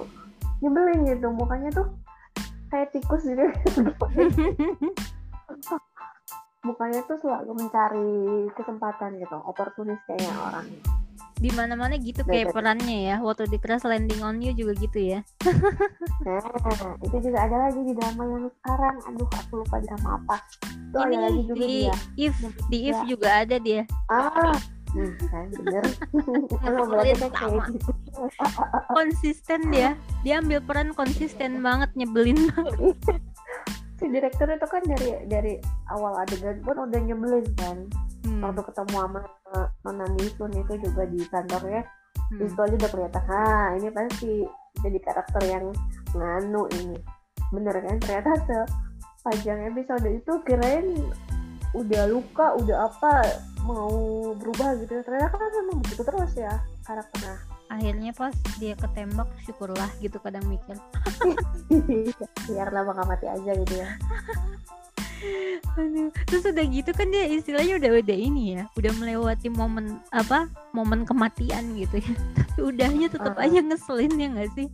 nyebelin 0.60 1.06
gitu 1.06 1.28
mukanya 1.30 1.70
tuh 1.70 1.88
kayak 2.74 2.90
tikus 2.90 3.22
gitu 3.22 3.46
mukanya 6.66 7.00
tuh 7.06 7.18
selalu 7.22 7.52
mencari 7.62 8.10
kesempatan 8.58 9.22
gitu 9.22 9.38
oportunis 9.46 10.02
kayaknya 10.10 10.34
orang 10.42 10.68
Di 11.36 11.52
mana-mana 11.52 12.00
gitu 12.00 12.24
kayak 12.24 12.56
perannya 12.56 13.12
ya. 13.12 13.16
Waktu 13.20 13.52
di 13.52 13.60
Crash 13.60 13.84
Landing 13.84 14.24
on 14.24 14.40
You 14.40 14.56
juga 14.56 14.72
gitu 14.80 15.00
ya. 15.04 15.20
nah 16.26 16.40
itu 17.04 17.18
juga 17.20 17.44
ada 17.44 17.68
lagi 17.68 17.84
di 17.84 17.92
drama 17.92 18.24
yang 18.24 18.48
sekarang 18.56 18.96
aduh 19.04 19.28
aku 19.28 19.54
lupa 19.60 19.78
drama 19.84 20.10
apa 20.16 20.36
itu 20.64 20.96
ada 20.96 21.12
Ini 21.12 21.18
lagi 21.20 21.42
juga 21.44 21.60
di 21.60 21.68
dia 21.68 21.94
If 22.16 22.36
di 22.72 22.78
If 22.88 22.96
Ya. 22.96 23.04
juga 23.06 23.30
ada 23.44 23.56
dia. 23.60 23.84
ah 24.08 24.56
hmm, 24.96 25.14
kan 25.30 25.48
bener. 25.52 25.84
Emang 26.68 26.88
berarti 26.88 27.14
kan 27.20 27.32
kayak 27.36 27.64
gitu. 27.76 27.92
Konsisten 28.96 29.60
dia. 29.70 30.00
Dia 30.24 30.40
ambil 30.40 30.64
peran 30.64 30.96
konsisten 30.96 31.60
banget 31.60 31.92
nyebelin 32.00 32.50
banget. 32.56 32.98
si 34.00 34.12
direktur 34.12 34.52
itu 34.52 34.68
kan 34.68 34.84
dari 34.84 35.10
dari 35.32 35.54
awal 35.88 36.20
adegan 36.20 36.60
pun 36.64 36.88
udah 36.88 37.00
nyebelin 37.00 37.48
kan. 37.60 37.78
Hmm, 38.26 38.42
waktu 38.42 38.64
ketemu 38.66 38.96
sama 38.96 39.22
uh, 39.54 39.68
Nona 39.86 40.08
Misun 40.18 40.52
itu 40.52 40.74
juga 40.82 41.06
di 41.06 41.22
kantornya 41.30 41.86
hmm. 42.34 42.42
itu 42.42 42.58
aja 42.58 42.74
udah 42.74 42.90
kelihatan 42.90 43.26
ah 43.30 43.70
ini 43.78 43.88
pasti 43.94 44.34
jadi 44.82 45.00
karakter 45.04 45.42
yang 45.46 45.66
nganu 46.16 46.68
ini. 46.82 46.98
Bener 47.54 47.76
kan? 47.80 47.96
Ternyata 48.02 48.66
sepanjang 49.22 49.74
episode 49.74 50.10
itu 50.10 50.34
kirain 50.44 51.02
udah 51.76 52.04
luka 52.08 52.56
udah 52.56 52.88
apa 52.88 53.14
mau 53.66 53.92
berubah 54.38 54.78
gitu 54.80 55.02
ternyata 55.02 55.34
kan 55.34 55.50
memang 55.66 55.82
begitu 55.82 56.02
terus 56.06 56.32
ya 56.38 56.54
karakternya 56.86 57.36
Akhirnya 57.66 58.14
pas 58.14 58.30
dia 58.62 58.78
ketembak 58.78 59.26
syukurlah 59.42 59.90
gitu 59.98 60.22
kadang 60.22 60.46
mikir. 60.46 60.78
biar 62.46 62.70
lama 62.70 62.94
nggak 62.94 63.10
mati 63.10 63.26
aja 63.26 63.52
gitu 63.58 63.74
ya 63.82 63.90
Aduh. 65.76 66.14
Terus 66.30 66.44
udah 66.46 66.66
gitu 66.70 66.92
kan 66.94 67.08
dia 67.10 67.26
istilahnya 67.26 67.82
udah 67.82 67.92
udah 68.06 68.18
ini 68.18 68.44
ya, 68.60 68.64
udah 68.78 68.92
melewati 69.02 69.50
momen 69.50 69.98
apa 70.14 70.46
momen 70.72 71.02
kematian 71.08 71.74
gitu 71.74 71.98
ya. 71.98 72.14
Tapi 72.38 72.60
udahnya 72.62 73.08
tetap 73.10 73.34
Uh-uh. 73.34 73.46
aja 73.50 73.60
ngeselin 73.66 74.14
ya 74.16 74.28
nggak 74.30 74.52
sih? 74.54 74.68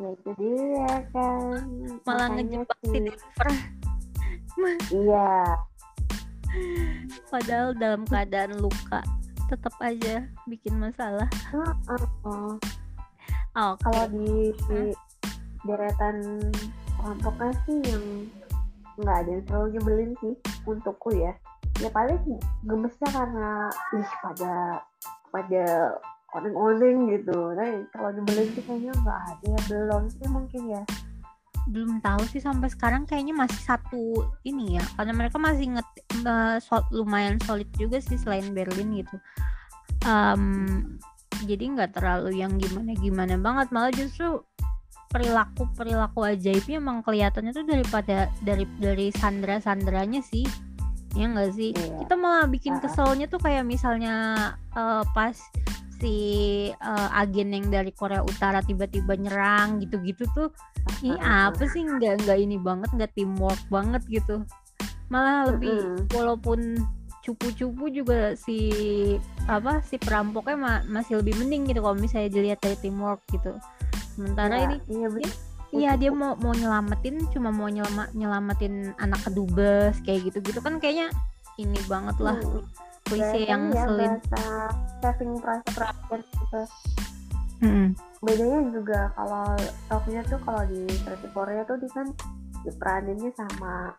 ya 0.00 0.08
itu 0.08 0.30
dia 0.34 0.88
kan 1.14 1.62
Malah 2.02 2.26
ngejebak 2.34 2.78
si 2.82 2.98
Denver. 2.98 3.48
iya 4.90 5.32
Padahal 7.28 7.72
dalam 7.76 8.02
keadaan 8.06 8.60
luka 8.60 9.00
tetap 9.48 9.74
aja 9.84 10.24
bikin 10.48 10.80
masalah. 10.80 11.28
Heeh. 11.52 12.56
Oke. 13.52 13.84
kalau 13.84 14.04
di, 14.08 14.48
di 14.64 14.80
deretan 15.68 16.40
perampoknya 16.96 17.52
sih 17.68 17.78
yang 17.84 18.04
nggak 18.96 19.16
ada 19.24 19.30
yang 19.30 19.44
terlalu 19.44 19.68
nyebelin 19.76 20.12
sih 20.24 20.34
untukku 20.64 21.10
ya 21.12 21.32
ya 21.80 21.88
paling 21.92 22.20
gemesnya 22.64 23.08
karena 23.12 23.68
ih 23.96 24.10
pada 24.24 24.52
pada 25.28 25.64
oneng-oneng 26.32 27.12
gitu 27.12 27.52
nah 27.52 27.68
kalau 27.92 28.08
nyebelin 28.16 28.48
sih 28.56 28.62
kayaknya 28.64 28.92
nggak 29.04 29.20
ada 29.36 29.46
ya 29.48 29.60
belum 29.68 30.02
sih 30.08 30.26
mungkin 30.32 30.62
ya 30.80 30.82
belum 31.70 32.02
tahu 32.02 32.26
sih 32.26 32.42
sampai 32.42 32.66
sekarang 32.66 33.06
kayaknya 33.06 33.34
masih 33.38 33.60
satu 33.62 34.26
ini 34.42 34.82
ya 34.82 34.84
karena 34.98 35.12
mereka 35.14 35.38
masih 35.38 35.78
nget 35.78 35.88
eh, 36.26 36.56
sol- 36.58 36.90
lumayan 36.90 37.38
solid 37.46 37.70
juga 37.78 38.02
sih 38.02 38.18
selain 38.18 38.50
Berlin 38.50 39.02
gitu. 39.02 39.16
Em, 40.02 40.98
jadi 41.46 41.62
nggak 41.62 41.94
terlalu 41.94 42.42
yang 42.42 42.58
gimana 42.58 42.94
gimana 42.98 43.34
banget 43.38 43.68
malah 43.70 43.92
justru 43.94 44.42
perilaku 45.12 45.68
perilaku 45.76 46.24
ajaibnya 46.24 46.80
emang 46.80 47.04
kelihatannya 47.04 47.52
tuh 47.52 47.66
daripada 47.68 48.32
dari 48.40 48.64
dari 48.80 49.12
Sandra 49.12 49.60
Sandranya 49.60 50.24
sih 50.24 50.48
ya 51.12 51.28
nggak 51.28 51.52
sih? 51.52 51.76
Iya. 51.76 52.08
kita 52.08 52.14
malah 52.16 52.48
bikin 52.48 52.80
keselnya 52.80 53.28
tuh 53.28 53.36
kayak 53.36 53.68
misalnya 53.68 54.14
eh, 54.72 55.04
pas 55.12 55.36
si 56.02 56.16
eh, 56.74 57.08
agen 57.14 57.54
yang 57.54 57.70
dari 57.70 57.94
Korea 57.94 58.26
Utara 58.26 58.58
tiba-tiba 58.60 59.14
nyerang 59.14 59.78
gitu-gitu 59.78 60.26
tuh 60.34 60.50
ini 61.00 61.14
apa 61.22 61.62
sih? 61.70 61.86
Nggak 61.86 62.26
nggak 62.26 62.38
ini 62.42 62.58
banget 62.58 62.90
nggak 62.90 63.14
teamwork 63.14 63.62
banget 63.70 64.02
gitu. 64.10 64.42
Malah 65.06 65.54
lebih 65.54 65.70
Mm-mm. 65.70 66.10
walaupun 66.10 66.82
cupu-cupu 67.22 67.86
juga 67.86 68.34
si 68.34 68.58
apa 69.46 69.78
si 69.86 69.94
perampoknya 69.94 70.56
ma- 70.58 70.84
masih 70.90 71.22
lebih 71.22 71.38
mending 71.38 71.70
gitu 71.70 71.78
kalau 71.78 71.94
misalnya 71.94 72.34
dilihat 72.34 72.58
dari 72.58 72.74
teamwork 72.82 73.22
gitu. 73.30 73.54
Sementara 74.18 74.58
Iya, 74.58 74.66
ini 74.66 74.76
iya 74.90 75.08
bener. 75.08 75.32
iya 75.72 75.90
dia 75.96 76.10
mau 76.10 76.34
mau 76.36 76.50
nyelamatin 76.52 77.22
cuma 77.30 77.48
mau 77.48 77.70
nyelama, 77.70 78.10
nyelamatin 78.12 78.90
anak 78.98 79.22
kedubes 79.22 79.96
kayak 80.02 80.28
gitu 80.28 80.42
gitu 80.44 80.58
kan 80.60 80.82
kayaknya 80.82 81.08
ini 81.56 81.78
banget 81.86 82.16
lah. 82.18 82.36
Hmm, 82.42 82.66
puisi 83.12 83.40
yang 83.44 83.68
ya, 83.76 83.84
bahasa 83.84 84.44
saving 85.04 85.32
perasaan 85.36 85.72
perhatian 85.76 86.20
gitu. 86.24 86.62
Mm-mm. 87.62 87.88
bedanya 88.26 88.58
juga 88.74 89.00
kalau 89.14 89.54
Sofia 89.86 90.22
tuh 90.26 90.40
kalau 90.42 90.62
di 90.66 90.82
versi 91.06 91.28
Korea 91.30 91.62
tuh 91.62 91.78
dia 91.78 91.90
kan 91.94 92.10
diperaninnya 92.66 93.30
sama 93.38 93.94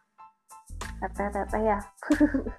teteh 1.00 1.28
teteh 1.32 1.62
ya. 1.64 1.80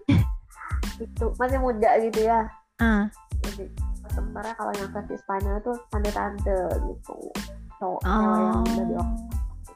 Itu 1.05 1.35
masih 1.37 1.61
muda 1.61 1.91
gitu 2.01 2.25
ya. 2.25 2.49
Ah. 2.81 3.09
Jadi 3.45 3.69
sementara 4.17 4.57
kalau 4.57 4.73
yang 4.77 4.89
versi 4.97 5.17
Spanyol 5.21 5.61
tuh 5.61 5.77
tante 5.93 6.11
tante 6.15 6.57
gitu 6.89 7.17
cowok 7.83 8.01
oh. 8.07 8.21
yang 8.65 8.65
udah 8.65 9.07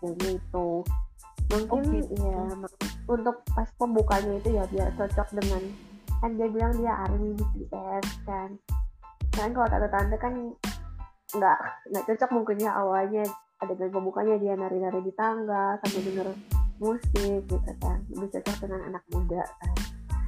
di 0.00 0.08
gitu. 0.22 0.68
Mungkin 1.48 1.80
Oh, 1.80 1.92
gitu. 1.92 2.14
ya 2.24 2.40
untuk 3.08 3.36
pas 3.56 3.68
pembukanya 3.80 4.36
itu 4.36 4.48
ya 4.52 4.64
biar 4.68 4.92
cocok 4.96 5.28
dengan 5.32 5.62
kan 6.18 6.30
dia 6.34 6.48
bilang 6.50 6.72
dia 6.78 6.92
army 7.06 7.34
BTS 7.34 8.06
kan. 8.26 8.58
Kan 9.34 9.54
kalau 9.54 9.68
tante-tante 9.70 10.16
kan 10.18 10.34
nggak 11.36 11.58
nggak 11.92 12.04
cocok 12.08 12.30
mungkin 12.34 12.56
ya 12.62 12.72
awalnya. 12.74 13.24
Ada 13.58 13.74
pembukanya 13.90 14.38
dia 14.38 14.54
nari-nari 14.54 15.02
di 15.02 15.10
tangga 15.18 15.82
sambil 15.82 16.02
denger 16.06 16.28
musik 16.78 17.42
gitu 17.50 17.70
kan. 17.82 17.98
Lebih 18.14 18.38
cocok 18.38 18.56
dengan 18.62 18.80
anak 18.94 19.02
muda 19.10 19.42
kan. 19.58 19.74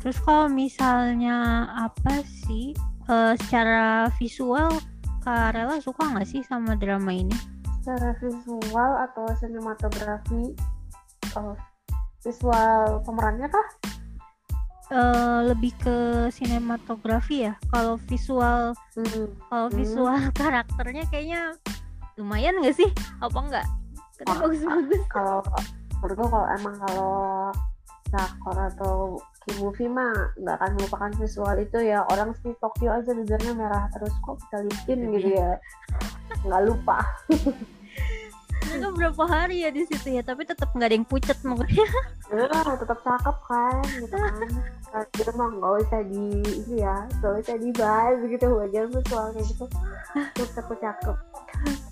Terus 0.03 0.18
kalau 0.26 0.50
misalnya 0.50 1.68
apa 1.79 2.26
sih 2.46 2.74
eh, 3.07 3.35
secara 3.38 4.11
visual 4.18 4.72
Kak 5.20 5.53
Rela 5.53 5.79
suka 5.79 6.11
nggak 6.11 6.26
sih 6.26 6.40
sama 6.42 6.74
drama 6.74 7.12
ini? 7.12 7.61
secara 7.81 8.12
visual 8.20 8.92
atau 9.09 9.24
sinematografi 9.40 10.53
kalau 11.33 11.57
visual 12.20 13.00
pemerannya 13.09 13.48
kah 13.48 13.68
Eh, 14.90 15.40
lebih 15.46 15.70
ke 15.79 15.96
sinematografi 16.35 17.46
ya. 17.46 17.55
Kalau 17.70 17.94
visual 18.11 18.74
hmm. 18.98 19.26
kalau 19.46 19.66
Hmm. 19.70 19.76
visual 19.79 20.18
karakternya 20.40 21.07
kayaknya 21.07 21.55
lumayan 22.18 22.59
nggak 22.59 22.74
sih? 22.74 22.90
Apa 23.22 23.38
enggak? 23.38 23.66
Kan 24.18 24.26
Oh. 24.29 24.44
bagus-bagus. 24.44 25.00
kalau 25.09 25.38
menurutku 26.03 26.26
kalau 26.26 26.46
emang 26.53 26.74
kalau 26.85 27.14
Sakor 28.11 28.59
atau 28.59 28.94
Kim 29.46 29.62
Movie 29.62 29.87
mah 29.87 30.11
nggak 30.37 30.57
akan 30.59 30.70
melupakan 30.76 31.11
visual 31.16 31.55
itu 31.57 31.79
ya 31.81 32.03
orang 32.11 32.35
sih 32.42 32.50
Tokyo 32.59 32.90
aja 32.90 33.14
bibirnya 33.14 33.55
merah 33.55 33.87
terus 33.94 34.11
kok 34.20 34.37
bisa 34.37 34.61
licin 34.61 34.98
gitu 35.14 35.38
ya 35.38 35.57
nggak 36.42 36.62
lupa 36.66 36.98
Mereka 38.70 38.88
berapa 38.94 39.22
hari 39.26 39.66
ya 39.66 39.70
di 39.74 39.83
situ 39.83 40.14
ya, 40.14 40.22
tapi 40.22 40.46
tetap 40.46 40.70
nggak 40.70 40.87
ada 40.87 40.96
yang 40.96 41.09
pucat 41.09 41.38
mukanya. 41.42 41.87
ya 42.30 42.46
tetap 42.78 42.98
cakep 43.02 43.37
kan 43.50 43.83
gitu 43.98 44.14
kan. 44.14 44.35
Itu 45.11 45.30
mah 45.35 45.48
nggak 45.50 45.72
usah 45.83 46.00
di 46.06 46.24
ini 46.38 46.76
ya 46.78 46.96
nggak 47.18 47.33
usah 47.42 47.56
dibahas 47.59 48.16
gitu 48.22 48.46
wajar 48.54 48.85
kayak 48.87 49.44
gitu. 49.50 49.64
Terus 50.38 50.50
aku 50.54 50.74
cakep 50.78 51.16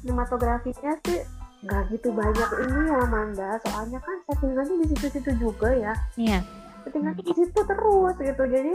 sinematografinya 0.01 0.93
sih 1.03 1.21
nggak 1.67 1.83
gitu 1.91 2.15
banyak 2.15 2.51
ini 2.63 2.81
ya 2.87 2.97
Amanda. 3.03 3.51
Soalnya 3.67 3.99
kan 3.99 4.17
settingannya 4.31 4.75
di 4.79 4.87
situ-situ 4.95 5.31
juga 5.43 5.69
ya. 5.75 5.95
Iya. 6.15 6.41
settingannya 6.87 7.21
di 7.21 7.35
situ 7.35 7.61
terus 7.67 8.15
gitu. 8.17 8.43
Jadi 8.47 8.73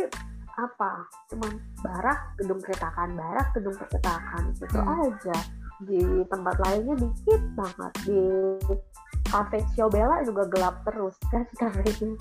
apa? 0.53 0.91
Cuman 1.31 1.51
barak 1.81 2.19
gedung 2.37 2.59
keretakan 2.59 3.15
barak 3.15 3.47
gedung 3.55 3.73
keretakan 3.73 4.43
gitu 4.59 4.77
Hmm. 4.77 4.99
aja 5.01 5.37
di 5.85 6.01
tempat 6.27 6.55
lainnya 6.63 6.95
dikit 6.97 7.41
banget. 7.55 7.93
Di 8.07 8.21
cafe 9.27 9.65
Ciobela 9.73 10.21
juga 10.27 10.45
gelap 10.51 10.75
terus 10.85 11.15
kan 11.31 11.43
kafenya 11.57 12.13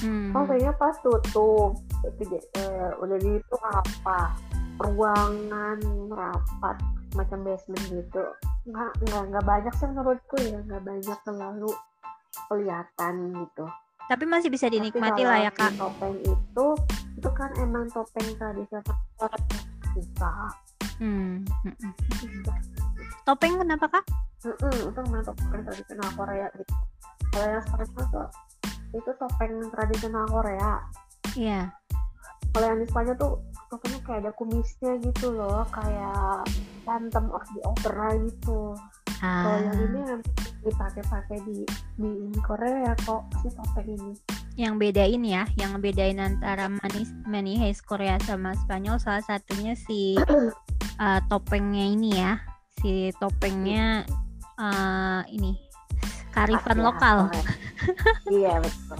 Hmm. 0.00 0.32
kafenya 0.32 0.72
pas 0.80 0.96
tutup 1.04 1.76
itu 2.08 2.24
uh, 2.56 2.90
udah 3.04 3.18
gitu 3.20 3.56
apa 3.60 4.32
ruangan 4.80 5.76
rapat 6.08 6.76
macam 7.12 7.44
basement 7.44 7.84
gitu. 7.92 8.24
Nggak 8.64 8.90
nggak 9.04 9.22
nggak 9.28 9.44
banyak 9.44 9.74
sih 9.76 9.88
menurutku 9.92 10.36
ya 10.40 10.56
nggak 10.64 10.82
banyak 10.88 11.18
terlalu 11.20 11.70
kelihatan 12.48 13.14
gitu. 13.44 13.64
Tapi 14.08 14.24
masih 14.24 14.48
bisa 14.48 14.72
dinikmati 14.72 15.22
lah 15.22 15.44
ya 15.44 15.52
kak. 15.52 15.76
topeng 15.76 16.16
itu 16.24 16.66
itu 17.20 17.30
kan 17.36 17.50
emang 17.60 17.84
topeng 17.92 18.28
tradisional. 18.40 18.96
Susah 19.92 20.48
Hmm. 21.00 21.42
mm, 21.64 21.74
mm. 21.80 21.92
Topeng 23.24 23.56
kenapa 23.56 23.88
kak? 23.88 24.04
Mm-mm, 24.40 24.88
itu 24.88 25.00
memang 25.04 25.24
topeng 25.24 25.62
tradisional 25.68 26.08
Korea 26.16 26.48
gitu 26.56 26.74
kalau 27.30 27.46
yang 27.46 27.62
sekarang 27.68 27.90
tuh 27.92 28.28
itu 28.96 29.10
topeng 29.20 29.54
tradisional 29.68 30.24
Korea 30.26 30.72
Iya. 31.36 31.60
kalau 32.50 32.66
yang 32.66 32.78
di 32.82 32.86
Spanyol 32.90 33.16
tuh 33.20 33.32
topengnya 33.70 34.00
kayak 34.02 34.20
ada 34.26 34.32
kumisnya 34.34 34.92
gitu 35.04 35.30
loh 35.30 35.62
kayak 35.70 36.42
Phantom 36.82 37.30
of 37.30 37.44
the 37.54 37.60
Opera 37.68 38.16
gitu 38.16 38.74
kalau 39.20 39.52
Ah, 39.52 39.60
yang 39.60 39.76
ini 39.92 40.00
yang 40.08 40.20
dipakai-pakai 40.64 41.38
di 41.44 41.60
di 42.00 42.10
Korea 42.40 42.96
kok 43.04 43.28
si 43.44 43.52
topeng 43.52 43.88
ini 43.92 44.12
yang 44.58 44.76
bedain 44.76 45.24
ya, 45.24 45.44
yang 45.56 45.76
bedain 45.80 46.20
antara 46.20 46.68
manis 46.68 47.12
Heist 47.60 47.84
Korea 47.84 48.16
sama 48.24 48.56
Spanyol 48.64 48.96
salah 48.96 49.20
satunya 49.20 49.76
si 49.76 50.16
uh, 51.00 51.20
topengnya 51.26 51.84
ini 51.88 52.10
ya, 52.12 52.38
si 52.78 53.10
topengnya 53.16 54.04
uh, 54.60 55.24
ini 55.32 55.56
karifan 56.30 56.78
Khas 56.78 56.80
ya, 56.80 56.86
lokal. 56.86 57.16
Korea. 57.26 57.44
iya 58.30 58.54
betul 58.60 58.98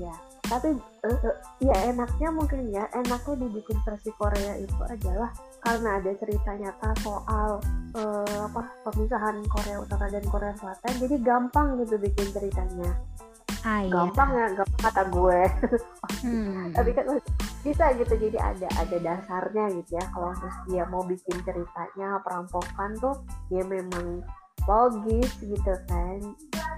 ya 0.00 0.14
tapi 0.50 0.74
eh, 1.06 1.36
ya 1.62 1.76
enaknya 1.94 2.28
mungkin 2.34 2.74
ya 2.74 2.90
enaknya 2.90 3.46
dibikin 3.46 3.78
versi 3.86 4.10
Korea 4.18 4.58
itu 4.58 4.82
adalah 4.82 5.30
karena 5.62 6.02
ada 6.02 6.10
cerita 6.18 6.50
nyata 6.58 6.90
soal 7.06 7.62
eh, 7.94 8.38
apa 8.50 8.66
pemisahan 8.90 9.46
Korea 9.46 9.78
Utara 9.78 10.10
dan 10.10 10.26
Korea 10.26 10.50
Selatan 10.58 10.92
jadi 10.98 11.16
gampang 11.22 11.78
gitu 11.86 12.02
bikin 12.02 12.34
ceritanya 12.34 12.98
Ah 13.60 13.84
iya. 13.84 13.92
gampang 13.92 14.30
ya 14.32 14.46
gampang 14.56 14.80
kata 14.80 15.02
gue. 15.12 15.40
Hmm. 16.20 16.72
tapi 16.76 16.90
kan 16.96 17.06
bisa 17.60 17.92
gitu 17.96 18.14
jadi 18.16 18.38
ada 18.40 18.68
ada 18.80 18.96
dasarnya 19.00 19.64
gitu 19.76 19.90
ya. 20.00 20.04
Kalau 20.12 20.32
terus 20.36 20.56
dia 20.68 20.84
mau 20.88 21.04
bikin 21.04 21.36
ceritanya 21.44 22.20
perampokan 22.24 22.90
tuh 23.00 23.16
ya 23.52 23.60
memang 23.68 24.24
logis 24.64 25.30
gitu 25.44 25.74
kan. 25.88 26.18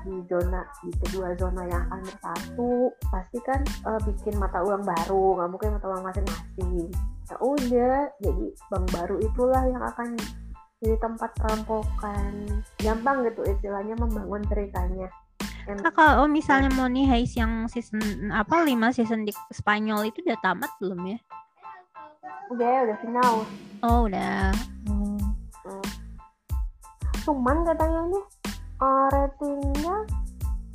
Di 0.02 0.14
zona 0.26 0.66
di 0.82 0.90
kedua 1.06 1.38
zona 1.38 1.62
yang 1.70 1.86
akan 1.86 2.02
bersatu 2.02 2.90
pasti 3.10 3.38
kan 3.46 3.62
eh, 3.62 4.00
bikin 4.02 4.34
mata 4.42 4.62
uang 4.62 4.82
baru. 4.82 5.38
Nggak 5.38 5.50
mungkin 5.54 5.70
mata 5.78 5.86
uang 5.86 6.02
masing-masing. 6.02 6.90
Ya 7.30 7.36
udah 7.38 7.98
jadi 8.18 8.46
bank 8.68 8.86
baru 8.90 9.16
itulah 9.22 9.62
yang 9.70 9.82
akan 9.86 10.18
jadi 10.82 10.98
tempat 10.98 11.30
perampokan. 11.38 12.34
Gampang 12.82 13.22
gitu 13.30 13.46
istilahnya 13.46 13.94
membangun 13.94 14.42
ceritanya 14.50 15.06
Kak, 15.62 15.94
kalau 15.94 16.26
misalnya 16.26 16.70
Money 16.74 17.06
Heist 17.06 17.38
yang 17.38 17.70
season 17.70 18.30
apa 18.34 18.66
5 18.66 18.72
season 18.98 19.22
di 19.22 19.32
Spanyol 19.54 20.10
itu 20.10 20.18
udah 20.26 20.38
tamat 20.42 20.70
belum 20.82 21.00
ya? 21.06 21.18
udah 22.52 22.74
udah 22.88 22.96
final 23.00 23.32
Oh 23.82 24.06
udah. 24.06 24.52
Oh. 24.86 25.84
cuman 27.22 27.62
katanya 27.62 28.00
nih 28.10 28.24
eh, 28.82 29.06
ratingnya 29.14 29.96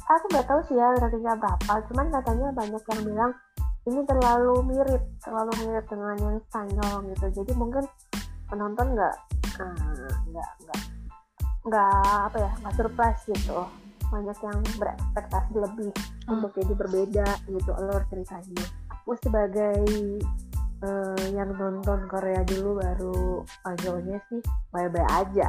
aku 0.07 0.25
nggak 0.31 0.47
tahu 0.47 0.59
sih 0.63 0.79
ya 0.79 0.95
ratingnya 0.95 1.35
berapa 1.35 1.73
cuman 1.91 2.07
katanya 2.07 2.47
banyak 2.55 2.79
yang 2.79 3.01
bilang 3.03 3.31
ini 3.87 3.99
terlalu 4.07 4.55
mirip 4.63 5.03
terlalu 5.19 5.51
mirip 5.67 5.85
dengan 5.91 6.15
yang 6.23 6.37
Spanyol 6.47 6.93
gitu 7.11 7.25
jadi 7.43 7.51
mungkin 7.59 7.83
penonton 8.47 8.95
nggak 8.95 9.15
eh, 9.59 10.11
nggak 10.31 10.49
nggak 10.63 10.81
nggak 11.67 11.91
apa 12.31 12.37
ya 12.39 12.51
nggak 12.63 12.75
surprise 12.79 13.21
gitu 13.27 13.67
banyak 14.09 14.37
yang 14.43 14.59
berekspektasi 14.79 15.53
lebih 15.55 15.91
Hmm. 16.27 16.39
untuk 16.43 16.51
jadi 16.59 16.73
berbeda 16.75 17.27
gitu 17.47 17.71
alur 17.75 18.03
ceritanya 18.11 18.65
aku 18.91 19.15
sebagai 19.23 19.79
eh, 20.83 21.23
yang 21.31 21.55
nonton 21.55 22.05
Korea 22.11 22.43
dulu 22.43 22.83
baru 22.83 23.47
Spanyolnya 23.47 24.19
sih 24.27 24.41
bye-bye 24.75 25.07
aja 25.07 25.47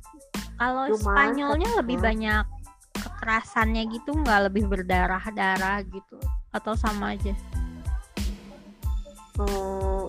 Kalau 0.62 0.86
Spanyolnya 0.94 1.74
lebih 1.74 1.98
banyak 1.98 2.46
kekerasannya 2.94 3.82
gitu 3.90 4.14
nggak 4.14 4.46
lebih 4.46 4.70
berdarah-darah 4.70 5.82
gitu 5.90 6.22
atau 6.54 6.78
sama 6.78 7.18
aja? 7.18 7.34
Hmm, 9.34 10.06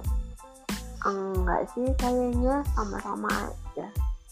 enggak 1.10 1.62
sih 1.74 1.90
kayaknya 1.98 2.62
sama-sama 2.78 3.50
aja. 3.50 3.88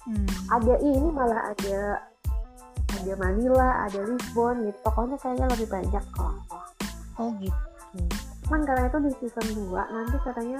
Hmm. 0.05 0.27
Ada 0.51 0.77
ini 0.83 1.09
malah 1.09 1.57
ada 1.57 2.05
ada 3.01 3.13
Manila, 3.17 3.69
ada 3.89 3.99
Lisbon 4.05 4.69
gitu. 4.69 4.77
Pokoknya 4.85 5.17
kayaknya 5.17 5.45
lebih 5.49 5.67
banyak 5.67 6.05
kok. 6.13 6.35
Oh 7.17 7.33
gitu. 7.41 7.57
Cuman 8.47 8.61
karena 8.63 8.87
itu 8.87 8.97
di 9.01 9.11
season 9.19 9.47
2 9.67 9.73
nanti 9.73 10.17
katanya 10.21 10.59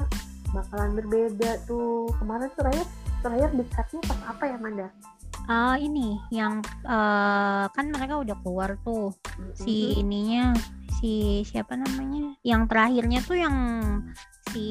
bakalan 0.52 0.92
berbeda 0.98 1.52
tuh. 1.70 2.10
Kemarin 2.18 2.50
terakhir 2.58 2.86
terakhir 3.22 3.50
dikatnya 3.54 4.02
pas 4.10 4.20
apa 4.26 4.44
ya 4.50 4.58
Manda? 4.58 4.88
Ah 5.50 5.76
ini 5.78 6.18
yang 6.34 6.62
eh, 6.86 7.66
kan 7.70 7.86
mereka 7.94 8.22
udah 8.22 8.36
keluar 8.42 8.78
tuh 8.82 9.14
si 9.54 9.98
ininya 10.02 10.54
si 10.98 11.42
siapa 11.46 11.78
namanya? 11.78 12.36
Yang 12.42 12.62
terakhirnya 12.70 13.20
tuh 13.26 13.38
yang 13.38 13.58
si 14.50 14.68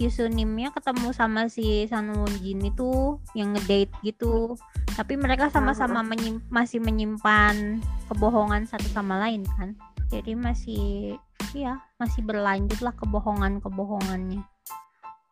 Kyusunimnya 0.00 0.72
ketemu 0.72 1.12
sama 1.12 1.52
si 1.52 1.84
San 1.84 2.08
Won 2.16 2.32
Jin 2.40 2.64
itu 2.64 3.20
yang 3.36 3.52
ngedate 3.52 3.92
gitu. 4.00 4.56
Tapi 4.96 5.20
mereka 5.20 5.52
sama-sama 5.52 6.00
menyim- 6.00 6.40
masih 6.48 6.80
menyimpan 6.80 7.84
kebohongan 8.08 8.64
satu 8.64 8.88
sama 8.88 9.20
lain 9.20 9.44
kan. 9.60 9.76
Jadi 10.08 10.32
masih 10.32 11.20
ya 11.52 11.84
masih 12.00 12.24
berlanjut 12.24 12.80
lah 12.80 12.96
kebohongan-kebohongannya. 12.96 14.40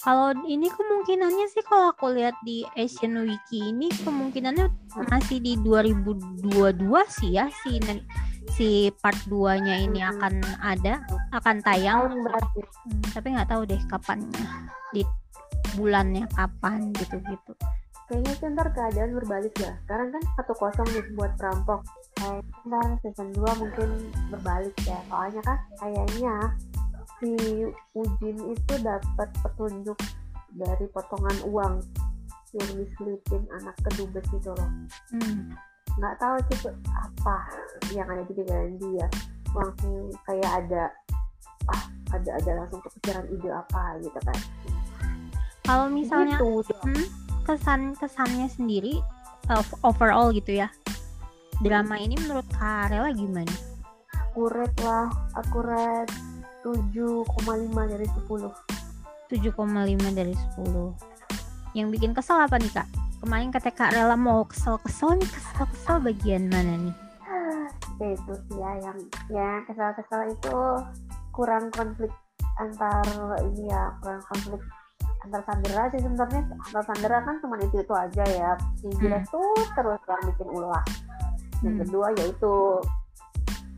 Kalau 0.04 0.36
ini 0.44 0.68
kemungkinannya 0.68 1.48
sih 1.48 1.64
kalau 1.64 1.96
aku 1.96 2.12
lihat 2.12 2.36
di 2.44 2.62
Asian 2.76 3.18
Wiki 3.24 3.72
ini 3.72 3.88
kemungkinannya 4.04 4.68
masih 5.08 5.40
di 5.40 5.56
2022 5.64 6.44
sih 7.08 7.34
ya 7.34 7.48
si 7.64 7.80
si 8.58 8.90
part 8.98 9.14
2-nya 9.30 9.86
ini 9.86 10.02
akan 10.02 10.42
ada, 10.58 10.98
akan 11.30 11.62
tayang. 11.62 12.10
Hmm, 12.10 13.02
tapi 13.14 13.30
nggak 13.30 13.46
tahu 13.46 13.62
deh 13.62 13.78
kapannya. 13.86 14.44
Di 14.90 15.06
bulannya 15.78 16.26
kapan 16.34 16.90
gitu-gitu. 16.98 17.54
Kayaknya 18.10 18.32
sih 18.34 18.48
ntar 18.50 18.68
keadaan 18.74 19.14
berbalik 19.14 19.54
ya. 19.62 19.78
Sekarang 19.86 20.10
kan 20.10 20.22
satu 20.34 20.52
kosong 20.58 20.88
nih 20.90 21.06
buat 21.14 21.32
perampok. 21.38 21.86
Kayak 22.18 22.42
ntar 22.66 22.86
season 23.06 23.30
2 23.30 23.62
mungkin 23.62 23.88
berbalik 24.34 24.74
ya. 24.82 24.98
Soalnya 25.06 25.40
kan 25.46 25.58
kayaknya 25.78 26.34
si 27.22 27.30
Ujin 27.94 28.36
itu 28.42 28.74
dapat 28.82 29.28
petunjuk 29.38 29.98
dari 30.50 30.86
potongan 30.90 31.38
uang 31.46 31.74
yang 32.56 32.70
diselipin 32.74 33.44
anak 33.60 33.76
kedubes 33.86 34.26
itu 34.34 34.50
loh. 34.50 34.70
Hmm. 35.14 35.54
Nggak 35.98 36.14
tahu 36.16 36.34
itu 36.46 36.68
apa 36.88 37.36
yang 37.90 38.06
ada 38.06 38.22
di 38.22 38.32
pikiran 38.32 38.78
dia. 38.78 39.06
Langsung 39.50 39.94
kayak 40.24 40.50
ada 40.64 40.82
ah 41.68 41.82
ada 42.10 42.30
ada 42.38 42.50
langsung 42.64 42.80
kepikiran 42.80 43.24
ide 43.28 43.50
apa 43.50 43.98
gitu 44.00 44.18
kan. 44.22 44.38
Kalau 45.62 45.86
misalnya 45.90 46.38
Gitu. 46.40 46.72
hmm, 46.72 47.06
kesan 47.44 47.92
kesannya 47.94 48.48
sendiri 48.48 49.02
of- 49.50 49.76
overall 49.82 50.32
gitu 50.32 50.56
ya. 50.56 50.72
Drama 51.58 51.98
ini 51.98 52.14
menurut 52.16 52.46
Kak 52.54 52.88
Rela 52.88 53.10
gimana? 53.10 53.50
akurat 54.14 54.70
lah 54.78 55.10
akurat 55.34 56.06
7,5 56.62 57.26
dari 57.90 58.06
10 58.06 58.54
7,5 59.26 60.14
dari 60.14 60.30
10 60.54 60.94
yang 61.74 61.90
bikin 61.90 62.14
kesel 62.14 62.38
apa 62.38 62.54
nih 62.54 62.70
kak? 62.70 62.86
Kemarin 63.18 63.50
kata 63.50 63.70
kak 63.70 63.92
Rela 63.92 64.14
mau 64.14 64.44
kesel-kesel 64.44 65.18
nih 65.18 65.28
kesel-kesel 65.28 65.96
bagian 66.02 66.46
mana 66.48 66.74
nih? 66.78 66.96
ya 67.98 68.14
itu 68.14 68.30
sih 68.46 68.56
ya 68.62 68.70
yang 68.78 68.98
ya 69.26 69.50
kesal-kesal 69.66 70.30
itu 70.30 70.54
kurang 71.34 71.66
konflik 71.74 72.14
antar 72.56 73.02
ini 73.42 73.66
ya 73.66 73.90
kurang 73.98 74.22
konflik 74.22 74.62
antar 75.26 75.42
Sandera 75.42 75.90
sih 75.90 75.98
sebenarnya. 75.98 76.46
Antar 76.62 76.84
Sandera 76.86 77.18
kan 77.26 77.42
cuma 77.42 77.58
itu 77.58 77.74
itu 77.74 77.90
aja 77.90 78.22
ya. 78.22 78.54
Si 78.78 78.86
Gila 79.02 79.18
tuh 79.26 79.50
terus 79.74 79.98
yang 80.06 80.22
bikin 80.30 80.48
ulah. 80.48 80.84
Yang 81.58 81.74
Hmm. 81.74 81.80
kedua 81.82 82.06
yaitu 82.22 82.54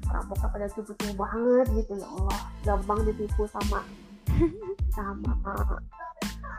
perampoknya 0.05 0.49
pada 0.53 0.67
cupu-cupu 0.69 1.13
banget 1.17 1.67
gitu 1.81 1.93
ya 1.97 2.07
Allah. 2.13 2.39
Gampang 2.61 3.01
ditipu 3.09 3.43
sama 3.49 3.81
sama 4.97 5.33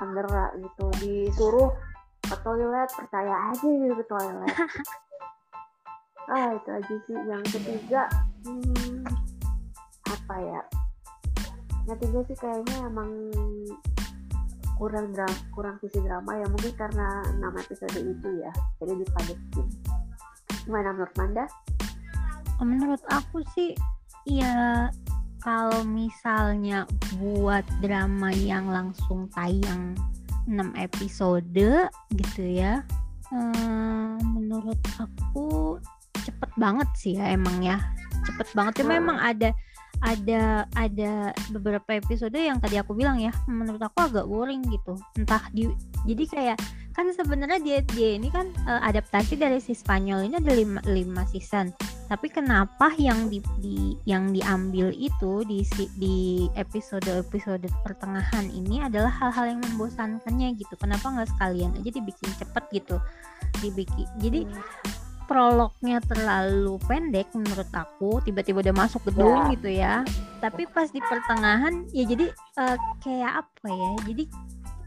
Sandera 0.01 0.49
gitu. 0.57 0.85
Disuruh 0.97 1.69
ke 2.31 2.35
toilet 2.47 2.89
percaya 2.95 3.35
aja 3.51 3.67
gitu 3.67 3.95
ke 3.99 4.05
toilet. 4.07 4.55
Ah 6.31 6.55
itu 6.55 6.69
aja 6.71 6.95
sih. 7.11 7.17
Yang 7.27 7.43
ketiga 7.59 8.07
hmm, 8.47 9.03
apa 10.07 10.35
ya? 10.39 10.61
Yang 11.91 11.97
ketiga 11.99 12.19
sih 12.29 12.37
kayaknya 12.39 12.77
emang 12.87 13.11
kurang 14.79 15.11
drama 15.11 15.35
kurang 15.51 15.75
sisi 15.83 15.99
drama 15.99 16.39
ya. 16.39 16.47
Mungkin 16.47 16.71
karena 16.79 17.19
enam 17.35 17.51
episode 17.59 17.99
itu 17.99 18.29
ya. 18.39 18.53
Jadi 18.79 19.03
dipadetin. 19.03 19.67
Gimana 20.63 20.95
menurut 20.95 21.15
Manda? 21.19 21.45
menurut 22.61 23.01
aku 23.09 23.41
sih 23.57 23.73
ya 24.29 24.85
kalau 25.41 25.81
misalnya 25.81 26.85
buat 27.17 27.65
drama 27.81 28.29
yang 28.29 28.69
langsung 28.69 29.25
tayang 29.33 29.97
6 30.47 30.73
episode 30.77 31.89
gitu 32.13 32.43
ya. 32.43 32.82
Hmm, 33.32 34.19
menurut 34.36 34.77
aku 34.99 35.77
cepet 36.21 36.51
banget 36.60 36.89
sih 36.97 37.15
ya 37.17 37.32
emang 37.32 37.63
ya. 37.63 37.80
Cepet 38.27 38.47
banget. 38.54 38.84
Cuma 38.84 38.93
Hmm. 38.97 39.01
emang 39.08 39.17
ada 39.21 39.49
ada 40.01 40.65
ada 40.73 41.30
beberapa 41.54 41.93
episode 41.93 42.34
yang 42.34 42.58
tadi 42.58 42.82
aku 42.82 42.97
bilang 42.97 43.21
ya 43.21 43.30
menurut 43.45 43.80
aku 43.82 44.01
agak 44.01 44.25
boring 44.25 44.65
gitu. 44.67 44.97
Entah 45.15 45.45
di 45.54 45.69
jadi 46.10 46.23
kayak 46.25 46.58
kan 46.91 47.08
sebenarnya 47.15 47.60
dia 47.63 47.80
dia 47.95 48.19
ini 48.19 48.27
kan 48.27 48.51
eh, 48.67 48.82
adaptasi 48.84 49.39
dari 49.39 49.63
si 49.63 49.71
Spanyol 49.71 50.27
ini 50.27 50.36
ada 50.38 50.51
lima, 50.51 50.80
lima 50.86 51.23
season. 51.27 51.71
Tapi 52.12 52.27
kenapa 52.27 52.91
yang 52.99 53.32
di, 53.32 53.39
di 53.63 53.95
yang 54.04 54.36
diambil 54.36 54.91
itu 54.91 55.47
di 55.47 55.63
di 55.95 56.17
episode 56.60 57.08
episode 57.08 57.63
pertengahan 57.88 58.51
ini 58.51 58.84
adalah 58.84 59.08
hal-hal 59.08 59.56
yang 59.56 59.62
membosankannya 59.63 60.51
gitu. 60.60 60.75
Kenapa 60.75 61.08
nggak 61.08 61.32
sekalian 61.32 61.71
aja 61.80 61.88
dibikin 61.88 62.30
cepet 62.36 62.63
gitu? 62.75 62.99
Dibikin 63.63 64.08
jadi 64.19 64.43
prolognya 65.32 66.04
terlalu 66.04 66.75
pendek 66.84 67.32
menurut 67.32 67.71
aku. 67.71 68.19
Tiba-tiba 68.27 68.60
udah 68.60 68.75
masuk 68.75 69.08
gedung 69.08 69.47
Ya. 69.47 69.51
gitu 69.56 69.69
ya. 69.71 69.93
Tapi 70.43 70.67
pas 70.67 70.91
di 70.91 70.99
pertengahan 70.99 71.88
ya 71.95 72.04
jadi 72.04 72.27
eh, 72.60 72.77
kayak 72.99 73.47
apa 73.47 73.67
ya? 73.71 73.91
Jadi 74.12 74.23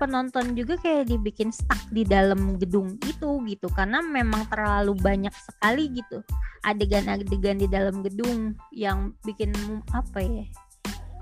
penonton 0.04 0.52
juga 0.52 0.76
kayak 0.76 1.08
dibikin 1.08 1.48
stuck 1.48 1.80
di 1.88 2.04
dalam 2.04 2.60
gedung 2.60 3.00
itu 3.08 3.40
gitu 3.48 3.66
karena 3.72 4.04
memang 4.04 4.44
terlalu 4.52 4.92
banyak 5.00 5.32
sekali 5.32 5.88
gitu 5.96 6.20
adegan-adegan 6.68 7.56
di 7.56 7.68
dalam 7.68 8.04
gedung 8.04 8.52
yang 8.70 9.16
bikin 9.24 9.50
apa 9.96 10.20
ya 10.20 10.44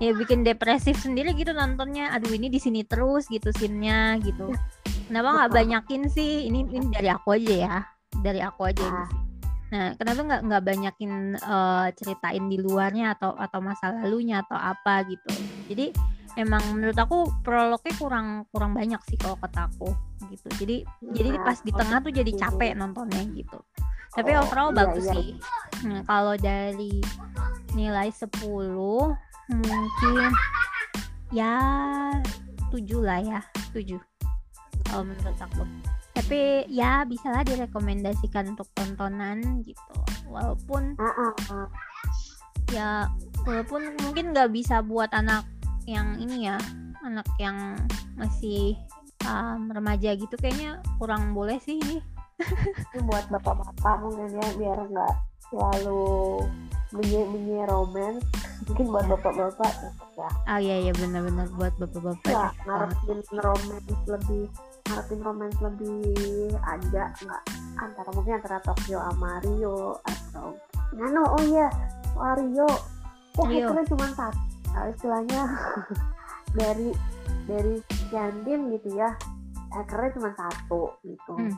ya 0.01 0.11
bikin 0.11 0.43
depresif 0.43 0.99
sendiri 0.99 1.31
gitu 1.37 1.55
nontonnya. 1.55 2.11
Aduh 2.11 2.33
ini 2.35 2.51
di 2.51 2.59
sini 2.59 2.83
terus 2.83 3.29
gitu 3.31 3.55
scene-nya 3.55 4.19
gitu. 4.19 4.51
Kenapa 5.07 5.29
nggak 5.31 5.51
banyakin 5.53 6.11
sih? 6.11 6.49
Ini 6.49 6.59
ini 6.75 6.85
dari 6.91 7.07
aku 7.07 7.39
aja 7.39 7.53
ya 7.55 7.77
dari 8.21 8.39
aku 8.43 8.69
aja 8.69 8.83
ini 8.83 8.93
Ah. 8.93 9.09
nah 9.73 9.87
kenapa 9.97 10.21
nggak 10.21 10.41
nggak 10.45 10.63
banyakin 10.69 11.11
eh, 11.33 11.87
ceritain 11.97 12.45
di 12.45 12.61
luarnya 12.61 13.17
atau 13.17 13.33
atau 13.33 13.57
masa 13.57 13.89
lalunya 13.89 14.45
atau 14.45 14.53
apa 14.53 15.01
gitu. 15.09 15.33
Jadi 15.65 15.89
emang 16.35 16.63
menurut 16.73 16.97
aku 16.97 17.29
prolognya 17.45 17.93
kurang 17.95 18.27
kurang 18.49 18.73
banyak 18.73 18.99
sih 19.05 19.17
kalau 19.17 19.37
kata 19.37 19.69
aku 19.69 19.89
gitu. 20.29 20.47
Jadi 20.57 20.77
jadi 21.13 21.29
Nah, 21.37 21.43
pas 21.45 21.57
di 21.61 21.71
tengah 21.71 21.99
tuh 22.01 22.13
jadi 22.13 22.31
gitu. 22.31 22.41
capek 22.41 22.73
nontonnya 22.73 23.21
gitu. 23.33 23.59
Tapi 24.13 24.31
Oh, 24.33 24.45
overall 24.45 24.69
iya, 24.69 24.77
bagus 24.77 25.05
iya. 25.05 25.13
sih. 25.17 25.29
Nah, 25.89 26.01
kalau 26.05 26.35
dari 26.37 27.01
nilai 27.73 28.09
10 28.09 29.17
mungkin 29.49 30.29
ya 31.33 31.57
7 32.69 33.01
lah 33.01 33.19
ya 33.21 33.41
7 33.73 33.97
kalau 34.85 35.03
menurut 35.05 35.37
aku. 35.37 35.63
Tapi 36.13 36.69
ya 36.69 37.01
bisa 37.09 37.33
lah 37.33 37.41
direkomendasikan 37.41 38.53
untuk 38.53 38.69
tontonan 38.77 39.65
gitu. 39.65 39.97
Walaupun 40.29 40.93
ya 42.69 43.05
walaupun 43.45 43.97
mungkin 44.01 44.33
nggak 44.33 44.49
bisa 44.49 44.81
buat 44.81 45.09
anak 45.13 45.45
yang 45.85 46.15
ini 46.19 46.47
ya 46.47 46.57
anak 47.03 47.27
yang 47.39 47.75
masih 48.15 48.77
um, 49.27 49.67
remaja 49.71 50.15
gitu 50.15 50.35
kayaknya 50.39 50.79
kurang 50.99 51.35
boleh 51.35 51.59
sih 51.59 51.79
ini. 51.79 51.99
Buat 53.07 53.29
bapak-bapak 53.29 53.95
mungkin 54.03 54.35
ya 54.35 54.47
biar 54.57 54.79
nggak 54.89 55.13
selalu 55.51 56.03
menye-menye 56.93 57.61
romance. 57.67 58.23
Mungkin 58.63 58.85
buat 58.89 59.05
bapak-bapak 59.11 59.73
ya. 60.15 60.29
Oh 60.47 60.59
iya 60.59 60.75
iya 60.87 60.93
benar-benar 60.95 61.47
buat 61.55 61.73
bapak-bapak 61.79 62.31
ya 62.31 62.47
ngarepin 62.63 63.19
romance 63.43 64.03
lebih 64.07 64.43
ngarepin 64.87 65.19
romance 65.23 65.57
lebih 65.59 65.99
ada 66.63 67.03
nggak? 67.11 67.43
Antara 67.73 68.09
mungkin 68.15 68.33
antara 68.39 68.57
Tokyo 68.63 69.01
sama 69.01 69.41
Rio 69.43 69.97
atau 70.05 70.55
Nano 70.93 71.25
oh 71.25 71.43
iya 71.43 71.67
Wah, 72.13 72.37
Rio 72.37 72.69
kok 73.33 73.49
Rio. 73.49 73.65
hackernya 73.65 73.89
cuma 73.89 74.07
satu 74.13 74.52
Nah, 74.73 74.89
istilahnya 74.89 75.41
dari 76.59 76.89
dari 77.45 77.75
sekian 77.87 78.33
tim 78.41 78.71
gitu 78.71 78.89
ya 78.93 79.13
hackernya 79.69 80.09
cuma 80.13 80.29
satu 80.33 80.81
gitu 81.01 81.33
Hmm. 81.33 81.53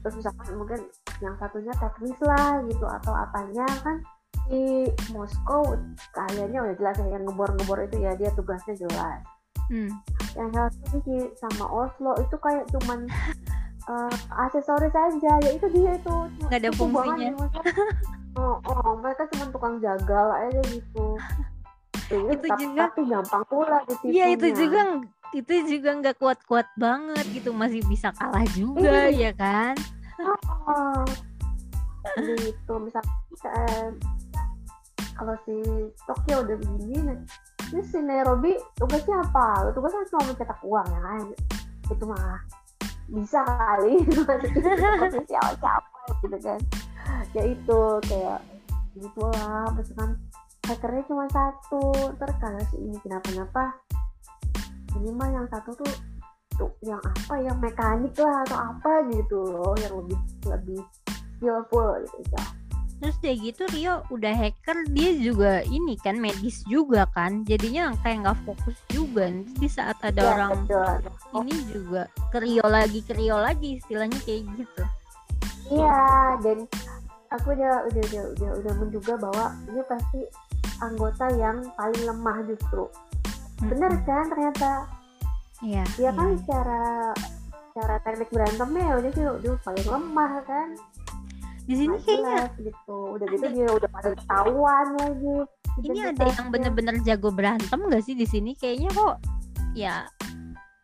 terus 0.00 0.14
misalkan 0.16 0.54
mungkin 0.54 0.80
yang 1.18 1.34
satunya 1.36 1.74
teknis 1.74 2.16
lah 2.20 2.62
gitu 2.64 2.84
atau 2.84 3.12
apanya 3.12 3.66
kan 3.82 3.98
di 4.46 4.88
Moskow 5.10 5.76
kayaknya 6.12 6.62
udah 6.62 6.74
jelas 6.74 6.96
ya 6.96 7.08
yang 7.10 7.24
ngebor-ngebor 7.24 7.78
itu 7.82 7.96
ya 7.98 8.12
dia 8.14 8.30
tugasnya 8.32 8.76
jelas 8.78 9.20
Hmm. 9.68 9.92
yang 10.32 10.48
satu 10.48 10.96
sih 11.02 11.28
sama 11.36 11.68
Oslo 11.68 12.16
itu 12.16 12.36
kayak 12.38 12.64
cuman 12.70 13.04
eh, 13.90 14.14
aksesoris 14.30 14.92
aja 14.92 15.32
ya 15.38 15.50
itu 15.50 15.66
dia 15.68 15.92
itu 15.94 16.14
Nggak 16.42 16.56
ada 16.58 16.70
fungsinya. 16.72 17.28
mereka. 17.30 17.60
oh, 18.40 18.56
oh 18.64 18.96
mereka 18.96 19.28
cuma 19.28 19.44
tukang 19.50 19.76
jagal 19.78 20.26
aja 20.32 20.60
gitu 20.66 21.06
Itu, 22.08 22.16
Itu 22.32 22.46
juga- 22.56 22.88
tapi 22.88 23.00
gampang 23.04 23.44
pula 23.52 23.78
Iya 24.08 24.24
itu 24.32 24.48
juga 24.56 24.80
itu 25.36 25.54
juga 25.68 25.90
nggak 26.00 26.16
kuat-kuat 26.16 26.68
banget 26.80 27.24
gitu 27.36 27.52
masih 27.52 27.84
bisa 27.84 28.08
kalah 28.16 28.48
juga 28.56 29.12
ya 29.12 29.28
kan? 29.36 29.76
Oh, 30.18 31.04
gitu 32.16 32.72
misalnya 32.80 33.12
eh, 33.44 33.88
kalau 35.12 35.36
si 35.44 35.52
Tokyo 36.08 36.48
udah 36.48 36.56
begini 36.56 37.12
ini 37.68 37.82
si 37.84 38.00
Nairobi 38.00 38.56
tugasnya 38.80 39.20
apa? 39.20 39.68
Tugasnya 39.76 40.08
cuma 40.08 40.32
mencetak 40.32 40.60
uang 40.64 40.86
ya 40.88 41.00
kan 41.04 41.22
itu 41.92 42.04
mah 42.08 42.40
bisa 43.12 43.40
kali. 43.44 43.94
Maksudnya 45.00 45.24
siapa 45.28 45.52
siapa 45.60 45.98
gitu 46.24 46.36
kan. 46.40 46.60
Ya 47.36 47.42
itu 47.52 47.80
kayak 48.08 48.40
gitu 48.96 49.20
lah 49.28 49.68
misalkan 49.76 50.16
hackernya 50.68 51.02
cuma 51.08 51.24
satu. 51.32 51.80
Ntar 52.20 52.30
kalau 52.36 52.60
si 52.68 52.76
ini 52.76 52.96
kenapa-napa. 53.00 53.72
Ini 55.00 55.10
mah 55.16 55.28
yang 55.32 55.46
satu 55.48 55.72
tuh 55.72 55.92
tuh 56.60 56.70
yang 56.84 57.00
apa? 57.00 57.34
Yang 57.40 57.58
mekanik 57.64 58.14
lah 58.20 58.44
atau 58.44 58.58
apa 58.76 58.92
gitu 59.08 59.38
loh. 59.40 59.72
Yang 59.80 59.92
lebih 60.04 60.18
lebih 60.44 60.80
skillful 61.40 62.04
gitu 62.04 62.36
ya 62.36 62.44
terus 62.98 63.16
dia 63.22 63.34
gitu 63.38 63.62
Rio 63.70 64.02
udah 64.10 64.34
hacker 64.34 64.82
dia 64.90 65.14
juga 65.14 65.62
ini 65.70 65.94
kan 66.02 66.18
medis 66.18 66.66
juga 66.66 67.06
kan. 67.14 67.46
Jadinya 67.46 67.94
kayak 68.02 68.26
nggak 68.26 68.38
fokus 68.42 68.78
juga 68.90 69.30
Nanti 69.30 69.54
di 69.54 69.68
saat 69.70 69.96
ada 70.02 70.18
Ya, 70.18 70.30
orang 70.34 70.66
betul. 70.66 70.94
ini 71.46 71.54
juga 71.70 72.02
ke 72.34 72.38
Rio 72.42 72.66
lagi 72.66 73.00
ke 73.06 73.12
Rio 73.14 73.38
lagi 73.38 73.78
istilahnya 73.78 74.18
kayak 74.26 74.42
gitu. 74.58 74.82
Iya, 75.68 76.02
dan 76.42 76.58
aku 77.30 77.54
udah 77.54 77.86
udah 77.86 78.02
udah 78.02 78.24
udah, 78.34 78.50
udah 78.66 78.72
menduga 78.82 79.14
bahwa 79.20 79.46
ini 79.70 79.80
pasti 79.86 80.20
anggota 80.82 81.26
yang 81.36 81.64
paling 81.74 82.02
lemah 82.06 82.38
justru. 82.46 82.84
Bener 83.62 83.90
Mm-mm. 83.90 84.06
kan 84.06 84.24
ternyata 84.30 84.70
iya 85.58 85.82
dia 85.98 86.10
kan 86.14 86.30
iya. 86.30 86.38
secara 86.38 86.82
secara 87.70 87.94
teknik 88.06 88.30
berantemnya 88.30 88.84
ya 88.86 88.94
udah 89.02 89.10
sih 89.10 89.24
udah 89.26 89.52
paling 89.66 89.86
lemah 89.86 90.32
kan. 90.46 90.68
di 91.68 91.76
sini 91.76 92.00
kayaknya 92.00 92.48
jelas 92.48 92.52
gitu. 92.64 92.98
Udah 93.12 93.26
gitu 93.28 93.46
dia 93.52 93.68
udah 93.68 93.88
pada 93.92 94.08
ketahuan 94.16 94.86
lagi. 94.96 95.36
ini 95.84 96.00
ada 96.00 96.24
yang 96.32 96.48
bener-bener 96.48 96.96
jago 97.04 97.28
berantem 97.28 97.78
gak 97.92 98.02
sih 98.02 98.16
di 98.16 98.24
sini 98.24 98.56
kayaknya 98.56 98.88
kok 98.96 99.20
ya 99.76 100.08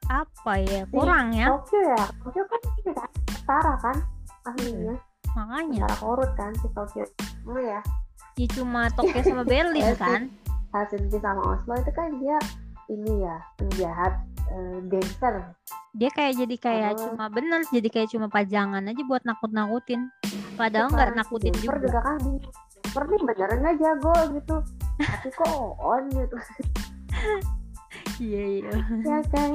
apa 0.09 0.61
ya 0.61 0.85
kurang 0.92 1.33
ya 1.33 1.48
Tokyo 1.48 1.80
ya, 1.80 2.04
Tokyo 2.20 2.42
kan 2.44 2.61
ini 2.61 2.92
kan 2.92 3.11
setara 3.33 3.74
kan 3.80 3.96
ahlinya, 4.44 4.94
makanya 5.33 5.88
setara 5.88 5.96
korut 6.04 6.30
kan 6.37 6.52
si 6.61 6.68
Tokyo. 6.76 7.04
Oh 7.48 7.61
ya, 7.61 7.80
ya 8.34 8.46
cuma 8.50 8.90
Tokyo 8.90 9.20
sama 9.20 9.42
Berlin 9.50 9.84
Eh, 9.84 9.94
kan? 9.94 10.30
Helsinki 10.70 11.18
sama 11.18 11.42
Oslo 11.54 11.74
itu 11.74 11.90
kan 11.90 12.10
dia 12.18 12.38
ini 12.86 13.22
ya 13.22 13.36
penjahat 13.56 14.12
eh, 14.46 14.78
gangster. 14.86 15.34
Dia 15.92 16.10
kayak 16.10 16.34
jadi 16.36 16.56
kayak 16.58 16.90
Oh. 16.92 17.00
cuma 17.08 17.26
bener 17.28 17.62
jadi 17.66 17.86
kayak 17.86 18.08
cuma 18.10 18.26
pajangan 18.26 18.82
aja 18.82 19.02
buat 19.04 19.22
nakut-nakutin. 19.22 20.10
Padahal 20.54 20.86
Itu 20.86 20.94
nggak 20.94 21.12
nakutin 21.14 21.52
Jennifer 21.52 21.78
juga. 21.80 22.00
kan 22.00 22.16
nih 22.20 22.38
beneran 23.24 23.58
nggak 23.58 23.76
jago 23.76 24.14
gitu. 24.32 24.56
Tapi 24.96 25.28
kok 25.30 25.54
on 25.78 26.02
gitu. 26.08 26.36
Iya 28.16 28.42
iya. 28.60 28.70
Ya 29.02 29.18
kan? 29.26 29.54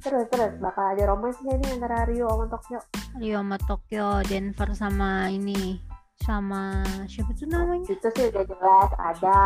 Terus 0.00 0.24
terus 0.28 0.52
bakal 0.58 0.96
ada 0.96 1.04
romance 1.06 1.36
nggak 1.40 1.56
nih 1.58 1.70
antara 1.76 2.08
Rio 2.08 2.24
sama 2.26 2.46
Tokyo. 2.48 2.78
Rio 3.16 3.38
sama 3.38 3.56
Tokyo 3.60 4.06
Denver 4.24 4.68
sama 4.72 5.10
ini 5.28 5.76
sama 6.24 6.84
siapa 7.08 7.32
tuh 7.34 7.48
namanya? 7.48 7.86
Itu 7.88 8.08
sih 8.12 8.28
udah 8.28 8.44
jelas 8.44 8.90
ada. 9.00 9.40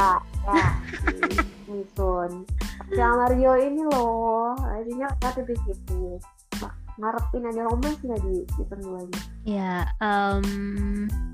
Ya. 0.50 0.68
Misun 1.70 2.44
sama 2.92 3.32
Rio 3.32 3.54
ini 3.56 3.82
loh 3.88 4.52
akhirnya 4.60 5.08
nggak 5.18 5.32
tipis-tipis 5.40 6.22
ngarepin 6.94 7.42
ada 7.50 7.66
romance 7.66 7.98
nggak 8.06 8.22
di 8.22 8.46
season 8.54 8.78
2 8.86 9.10
nya 9.10 9.20
ya 9.42 9.72
em, 9.98 10.46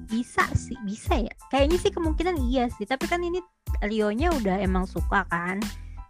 bisa 0.09 0.40
sih 0.57 0.79
bisa 0.88 1.20
ya. 1.20 1.35
Kayaknya 1.53 1.76
sih 1.85 1.92
kemungkinan 1.92 2.37
iya 2.48 2.70
sih 2.72 2.88
tapi 2.88 3.05
kan 3.11 3.20
ini 3.20 3.44
Rio-nya 3.85 4.33
udah 4.35 4.57
emang 4.61 4.88
suka 4.88 5.24
kan? 5.29 5.61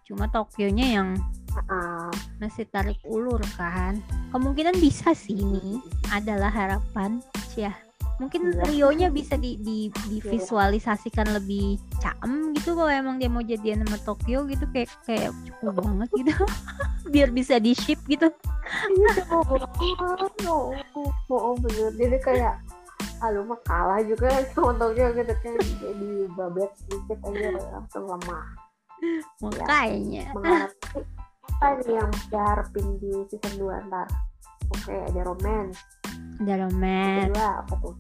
Cuma 0.06 0.30
Tokyo-nya 0.30 0.86
yang 1.00 1.08
Ah, 1.66 2.06
masih 2.38 2.62
tarik 2.70 3.02
ulur 3.02 3.42
kan? 3.58 3.98
Kemungkinan 4.30 4.78
bisa 4.78 5.10
sih 5.18 5.34
ini 5.34 5.82
adalah 6.14 6.46
harapan 6.46 7.18
ya 7.58 7.74
mungkin 8.20 8.52
Iya. 8.52 8.62
Rio-nya 8.68 9.08
bisa 9.08 9.40
di, 9.40 9.56
di 9.56 9.88
divisualisasikan 10.12 11.32
lebih 11.32 11.80
caem 12.04 12.52
gitu 12.52 12.76
kalau 12.76 12.92
emang 12.92 13.16
dia 13.16 13.32
mau 13.32 13.40
jadian 13.40 13.80
sama 13.88 13.96
Tokyo 14.04 14.44
gitu 14.44 14.68
kayak 14.68 14.92
kayak 15.08 15.32
cukup 15.48 15.80
banget 15.80 16.08
gitu. 16.20 16.34
Biar 17.16 17.32
bisa 17.32 17.56
di 17.56 17.72
ship 17.72 17.96
gitu. 18.04 18.28
Iya 18.92 19.12
oh, 19.32 19.42
oh, 19.48 20.70
oh, 21.00 21.10
oh, 21.32 21.54
bener 21.58 21.90
jadi 21.96 22.18
kayak 22.20 22.54
ah 23.20 23.28
lu 23.32 23.44
mah 23.48 23.60
kalah 23.64 24.04
juga 24.04 24.28
sama 24.52 24.76
Tokyo 24.76 25.16
gitu. 25.16 25.32
Kan 25.40 25.56
jadi 25.80 26.10
babet 26.36 26.70
sedikit 26.84 27.18
aja 27.24 27.48
langsung 27.72 28.04
lemah. 28.04 28.44
Makanya. 29.40 30.24
Mengharapkan 30.36 31.02
apa 31.60 31.66
nih 31.84 31.92
yang 31.96 32.10
diharapin 32.28 32.86
di 33.00 33.12
season 33.32 33.52
2 33.56 33.88
ntar? 33.88 34.08
Oke 34.70 34.94
ada 34.94 35.20
romance 35.26 35.99
ada 36.40 36.66
romance 36.66 37.30
kedua 37.30 37.48
apa 37.62 37.74
tuh? 37.84 37.94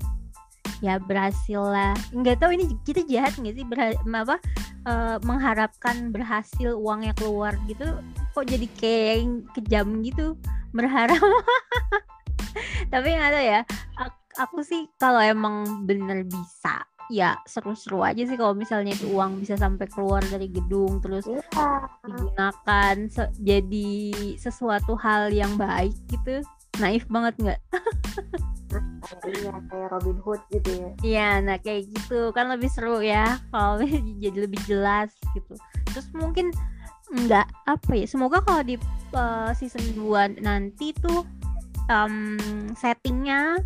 Ya 0.80 0.96
berhasil 0.96 1.60
lah 1.60 1.92
nggak 2.16 2.40
tahu 2.40 2.56
ini 2.56 2.64
kita 2.88 3.04
jahat 3.04 3.36
nggak 3.36 3.54
sih? 3.56 3.64
Berha- 3.68 4.00
apa 4.00 4.36
eh, 4.88 5.16
mengharapkan 5.28 6.08
berhasil 6.08 6.72
uangnya 6.72 7.12
keluar 7.20 7.52
gitu 7.68 8.00
kok 8.32 8.46
jadi 8.48 8.66
kayak 8.80 9.16
kejam 9.52 10.00
gitu? 10.00 10.40
Berharap. 10.72 11.20
Tapi 12.92 13.08
nggak 13.12 13.30
tahu 13.36 13.44
ya. 13.44 13.60
Ak- 14.00 14.20
aku 14.40 14.64
sih 14.64 14.88
kalau 14.96 15.20
emang 15.20 15.84
bener 15.84 16.24
bisa 16.24 16.86
ya 17.10 17.34
seru-seru 17.42 18.06
aja 18.06 18.22
sih 18.22 18.38
kalau 18.38 18.54
misalnya 18.54 18.94
itu 18.94 19.10
uang 19.10 19.42
bisa 19.42 19.58
sampai 19.58 19.90
keluar 19.90 20.22
dari 20.22 20.46
gedung 20.46 21.02
terus 21.02 21.26
iya. 21.26 21.42
digunakan 22.06 22.96
se- 23.10 23.34
jadi 23.42 24.14
sesuatu 24.38 24.94
hal 24.94 25.34
yang 25.34 25.58
baik 25.58 25.90
gitu 26.06 26.46
naif 26.78 27.02
banget 27.08 27.34
nggak 27.36 27.60
kayak 28.70 29.26
iya 29.34 29.52
kayak 29.66 29.88
Robin 29.90 30.18
Hood 30.22 30.40
gitu 30.48 30.70
ya 30.70 30.90
Iya, 31.02 31.28
nah 31.42 31.56
kayak 31.58 31.90
gitu 31.90 32.30
kan 32.30 32.46
lebih 32.46 32.70
seru 32.70 33.02
ya 33.02 33.42
kalau 33.50 33.82
jadi 34.22 34.46
lebih 34.46 34.60
jelas 34.64 35.10
gitu. 35.34 35.58
Terus 35.90 36.06
mungkin 36.14 36.54
enggak 37.10 37.50
apa 37.66 37.90
ya? 37.90 38.06
Semoga 38.06 38.38
kalau 38.40 38.62
di 38.62 38.78
uh, 39.12 39.50
season 39.50 39.82
2 39.98 40.38
nanti 40.38 40.94
tuh 40.94 41.26
um, 41.88 42.38
settingnya 42.72 43.58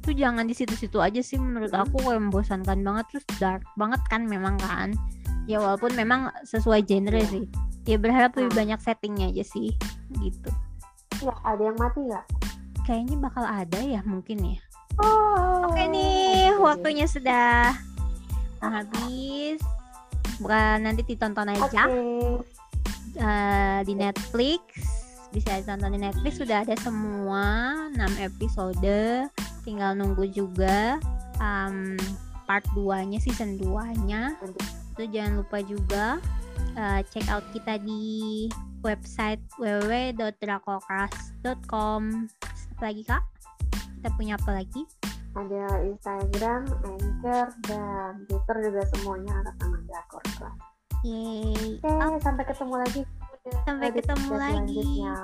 tuh 0.00 0.14
jangan 0.14 0.46
di 0.46 0.54
situ-situ 0.54 1.02
aja 1.02 1.18
sih 1.18 1.36
menurut 1.36 1.74
aku 1.74 1.98
kayak 1.98 2.22
membosankan 2.22 2.78
banget 2.80 3.04
terus 3.10 3.26
dark 3.36 3.66
banget 3.74 3.98
kan 4.06 4.22
memang 4.22 4.54
kan. 4.62 4.94
Ya 5.50 5.58
walaupun 5.58 5.98
memang 5.98 6.30
sesuai 6.46 6.86
genre 6.86 7.18
Iya. 7.18 7.26
sih. 7.26 7.44
Ya 7.88 7.96
berharap 7.98 8.36
lebih 8.36 8.52
Hmm. 8.52 8.60
banyak 8.62 8.78
settingnya 8.78 9.34
aja 9.34 9.42
sih 9.42 9.74
gitu. 10.14 10.50
Ya 11.22 11.34
ada 11.42 11.62
yang 11.62 11.78
mati 11.78 12.00
nggak 12.04 12.26
Kayaknya 12.88 13.16
bakal 13.20 13.44
ada 13.44 13.80
ya 13.84 14.00
mungkin 14.08 14.56
ya. 14.56 14.58
oh 15.04 15.68
Oke 15.68 15.84
nih, 15.84 16.56
waktunya 16.56 17.04
sudah 17.04 17.76
habis. 18.64 19.60
Bukan 20.40 20.88
nanti 20.88 21.04
ditonton 21.04 21.52
aja 21.52 21.84
eh, 23.18 23.80
di 23.84 23.92
Netflix. 23.92 24.62
Bisa 25.28 25.60
ditonton 25.60 25.92
di 25.92 26.00
Netflix 26.00 26.40
sudah 26.40 26.64
ada 26.64 26.72
semua 26.80 27.76
6 27.92 28.00
episode. 28.24 29.28
Tinggal 29.68 29.92
nunggu 29.92 30.24
juga 30.32 30.96
um, 31.36 31.92
part 32.48 32.64
2-nya 32.72 33.20
season 33.20 33.60
2-nya. 33.60 34.32
Itu 34.96 35.04
jangan 35.12 35.44
lupa 35.44 35.60
juga 35.60 36.04
eh, 36.72 37.04
check 37.12 37.28
out 37.28 37.44
kita 37.52 37.76
di 37.84 38.48
website 38.82 39.40
www.drakokras.com. 39.58 42.28
Apa 42.78 42.82
lagi 42.82 43.02
Kak? 43.02 43.22
Kita 43.98 44.14
punya 44.14 44.38
apa 44.38 44.54
lagi? 44.54 44.86
ada 45.38 45.86
Instagram, 45.86 46.66
Anchor, 46.82 47.46
dan 47.70 48.26
Twitter 48.26 48.56
juga 48.70 48.82
semuanya 48.96 49.32
atas 49.44 49.54
nama 49.62 49.78
Drakor 49.86 50.22
Class. 50.34 50.58
Yeay. 51.06 51.78
Oke, 51.78 52.18
sampai 52.26 52.42
ketemu 52.42 52.74
lagi. 52.74 53.06
Sampai 53.62 53.94
ketemu 53.94 54.34
lagi. 54.34 54.50
selanjutnya. 54.50 55.14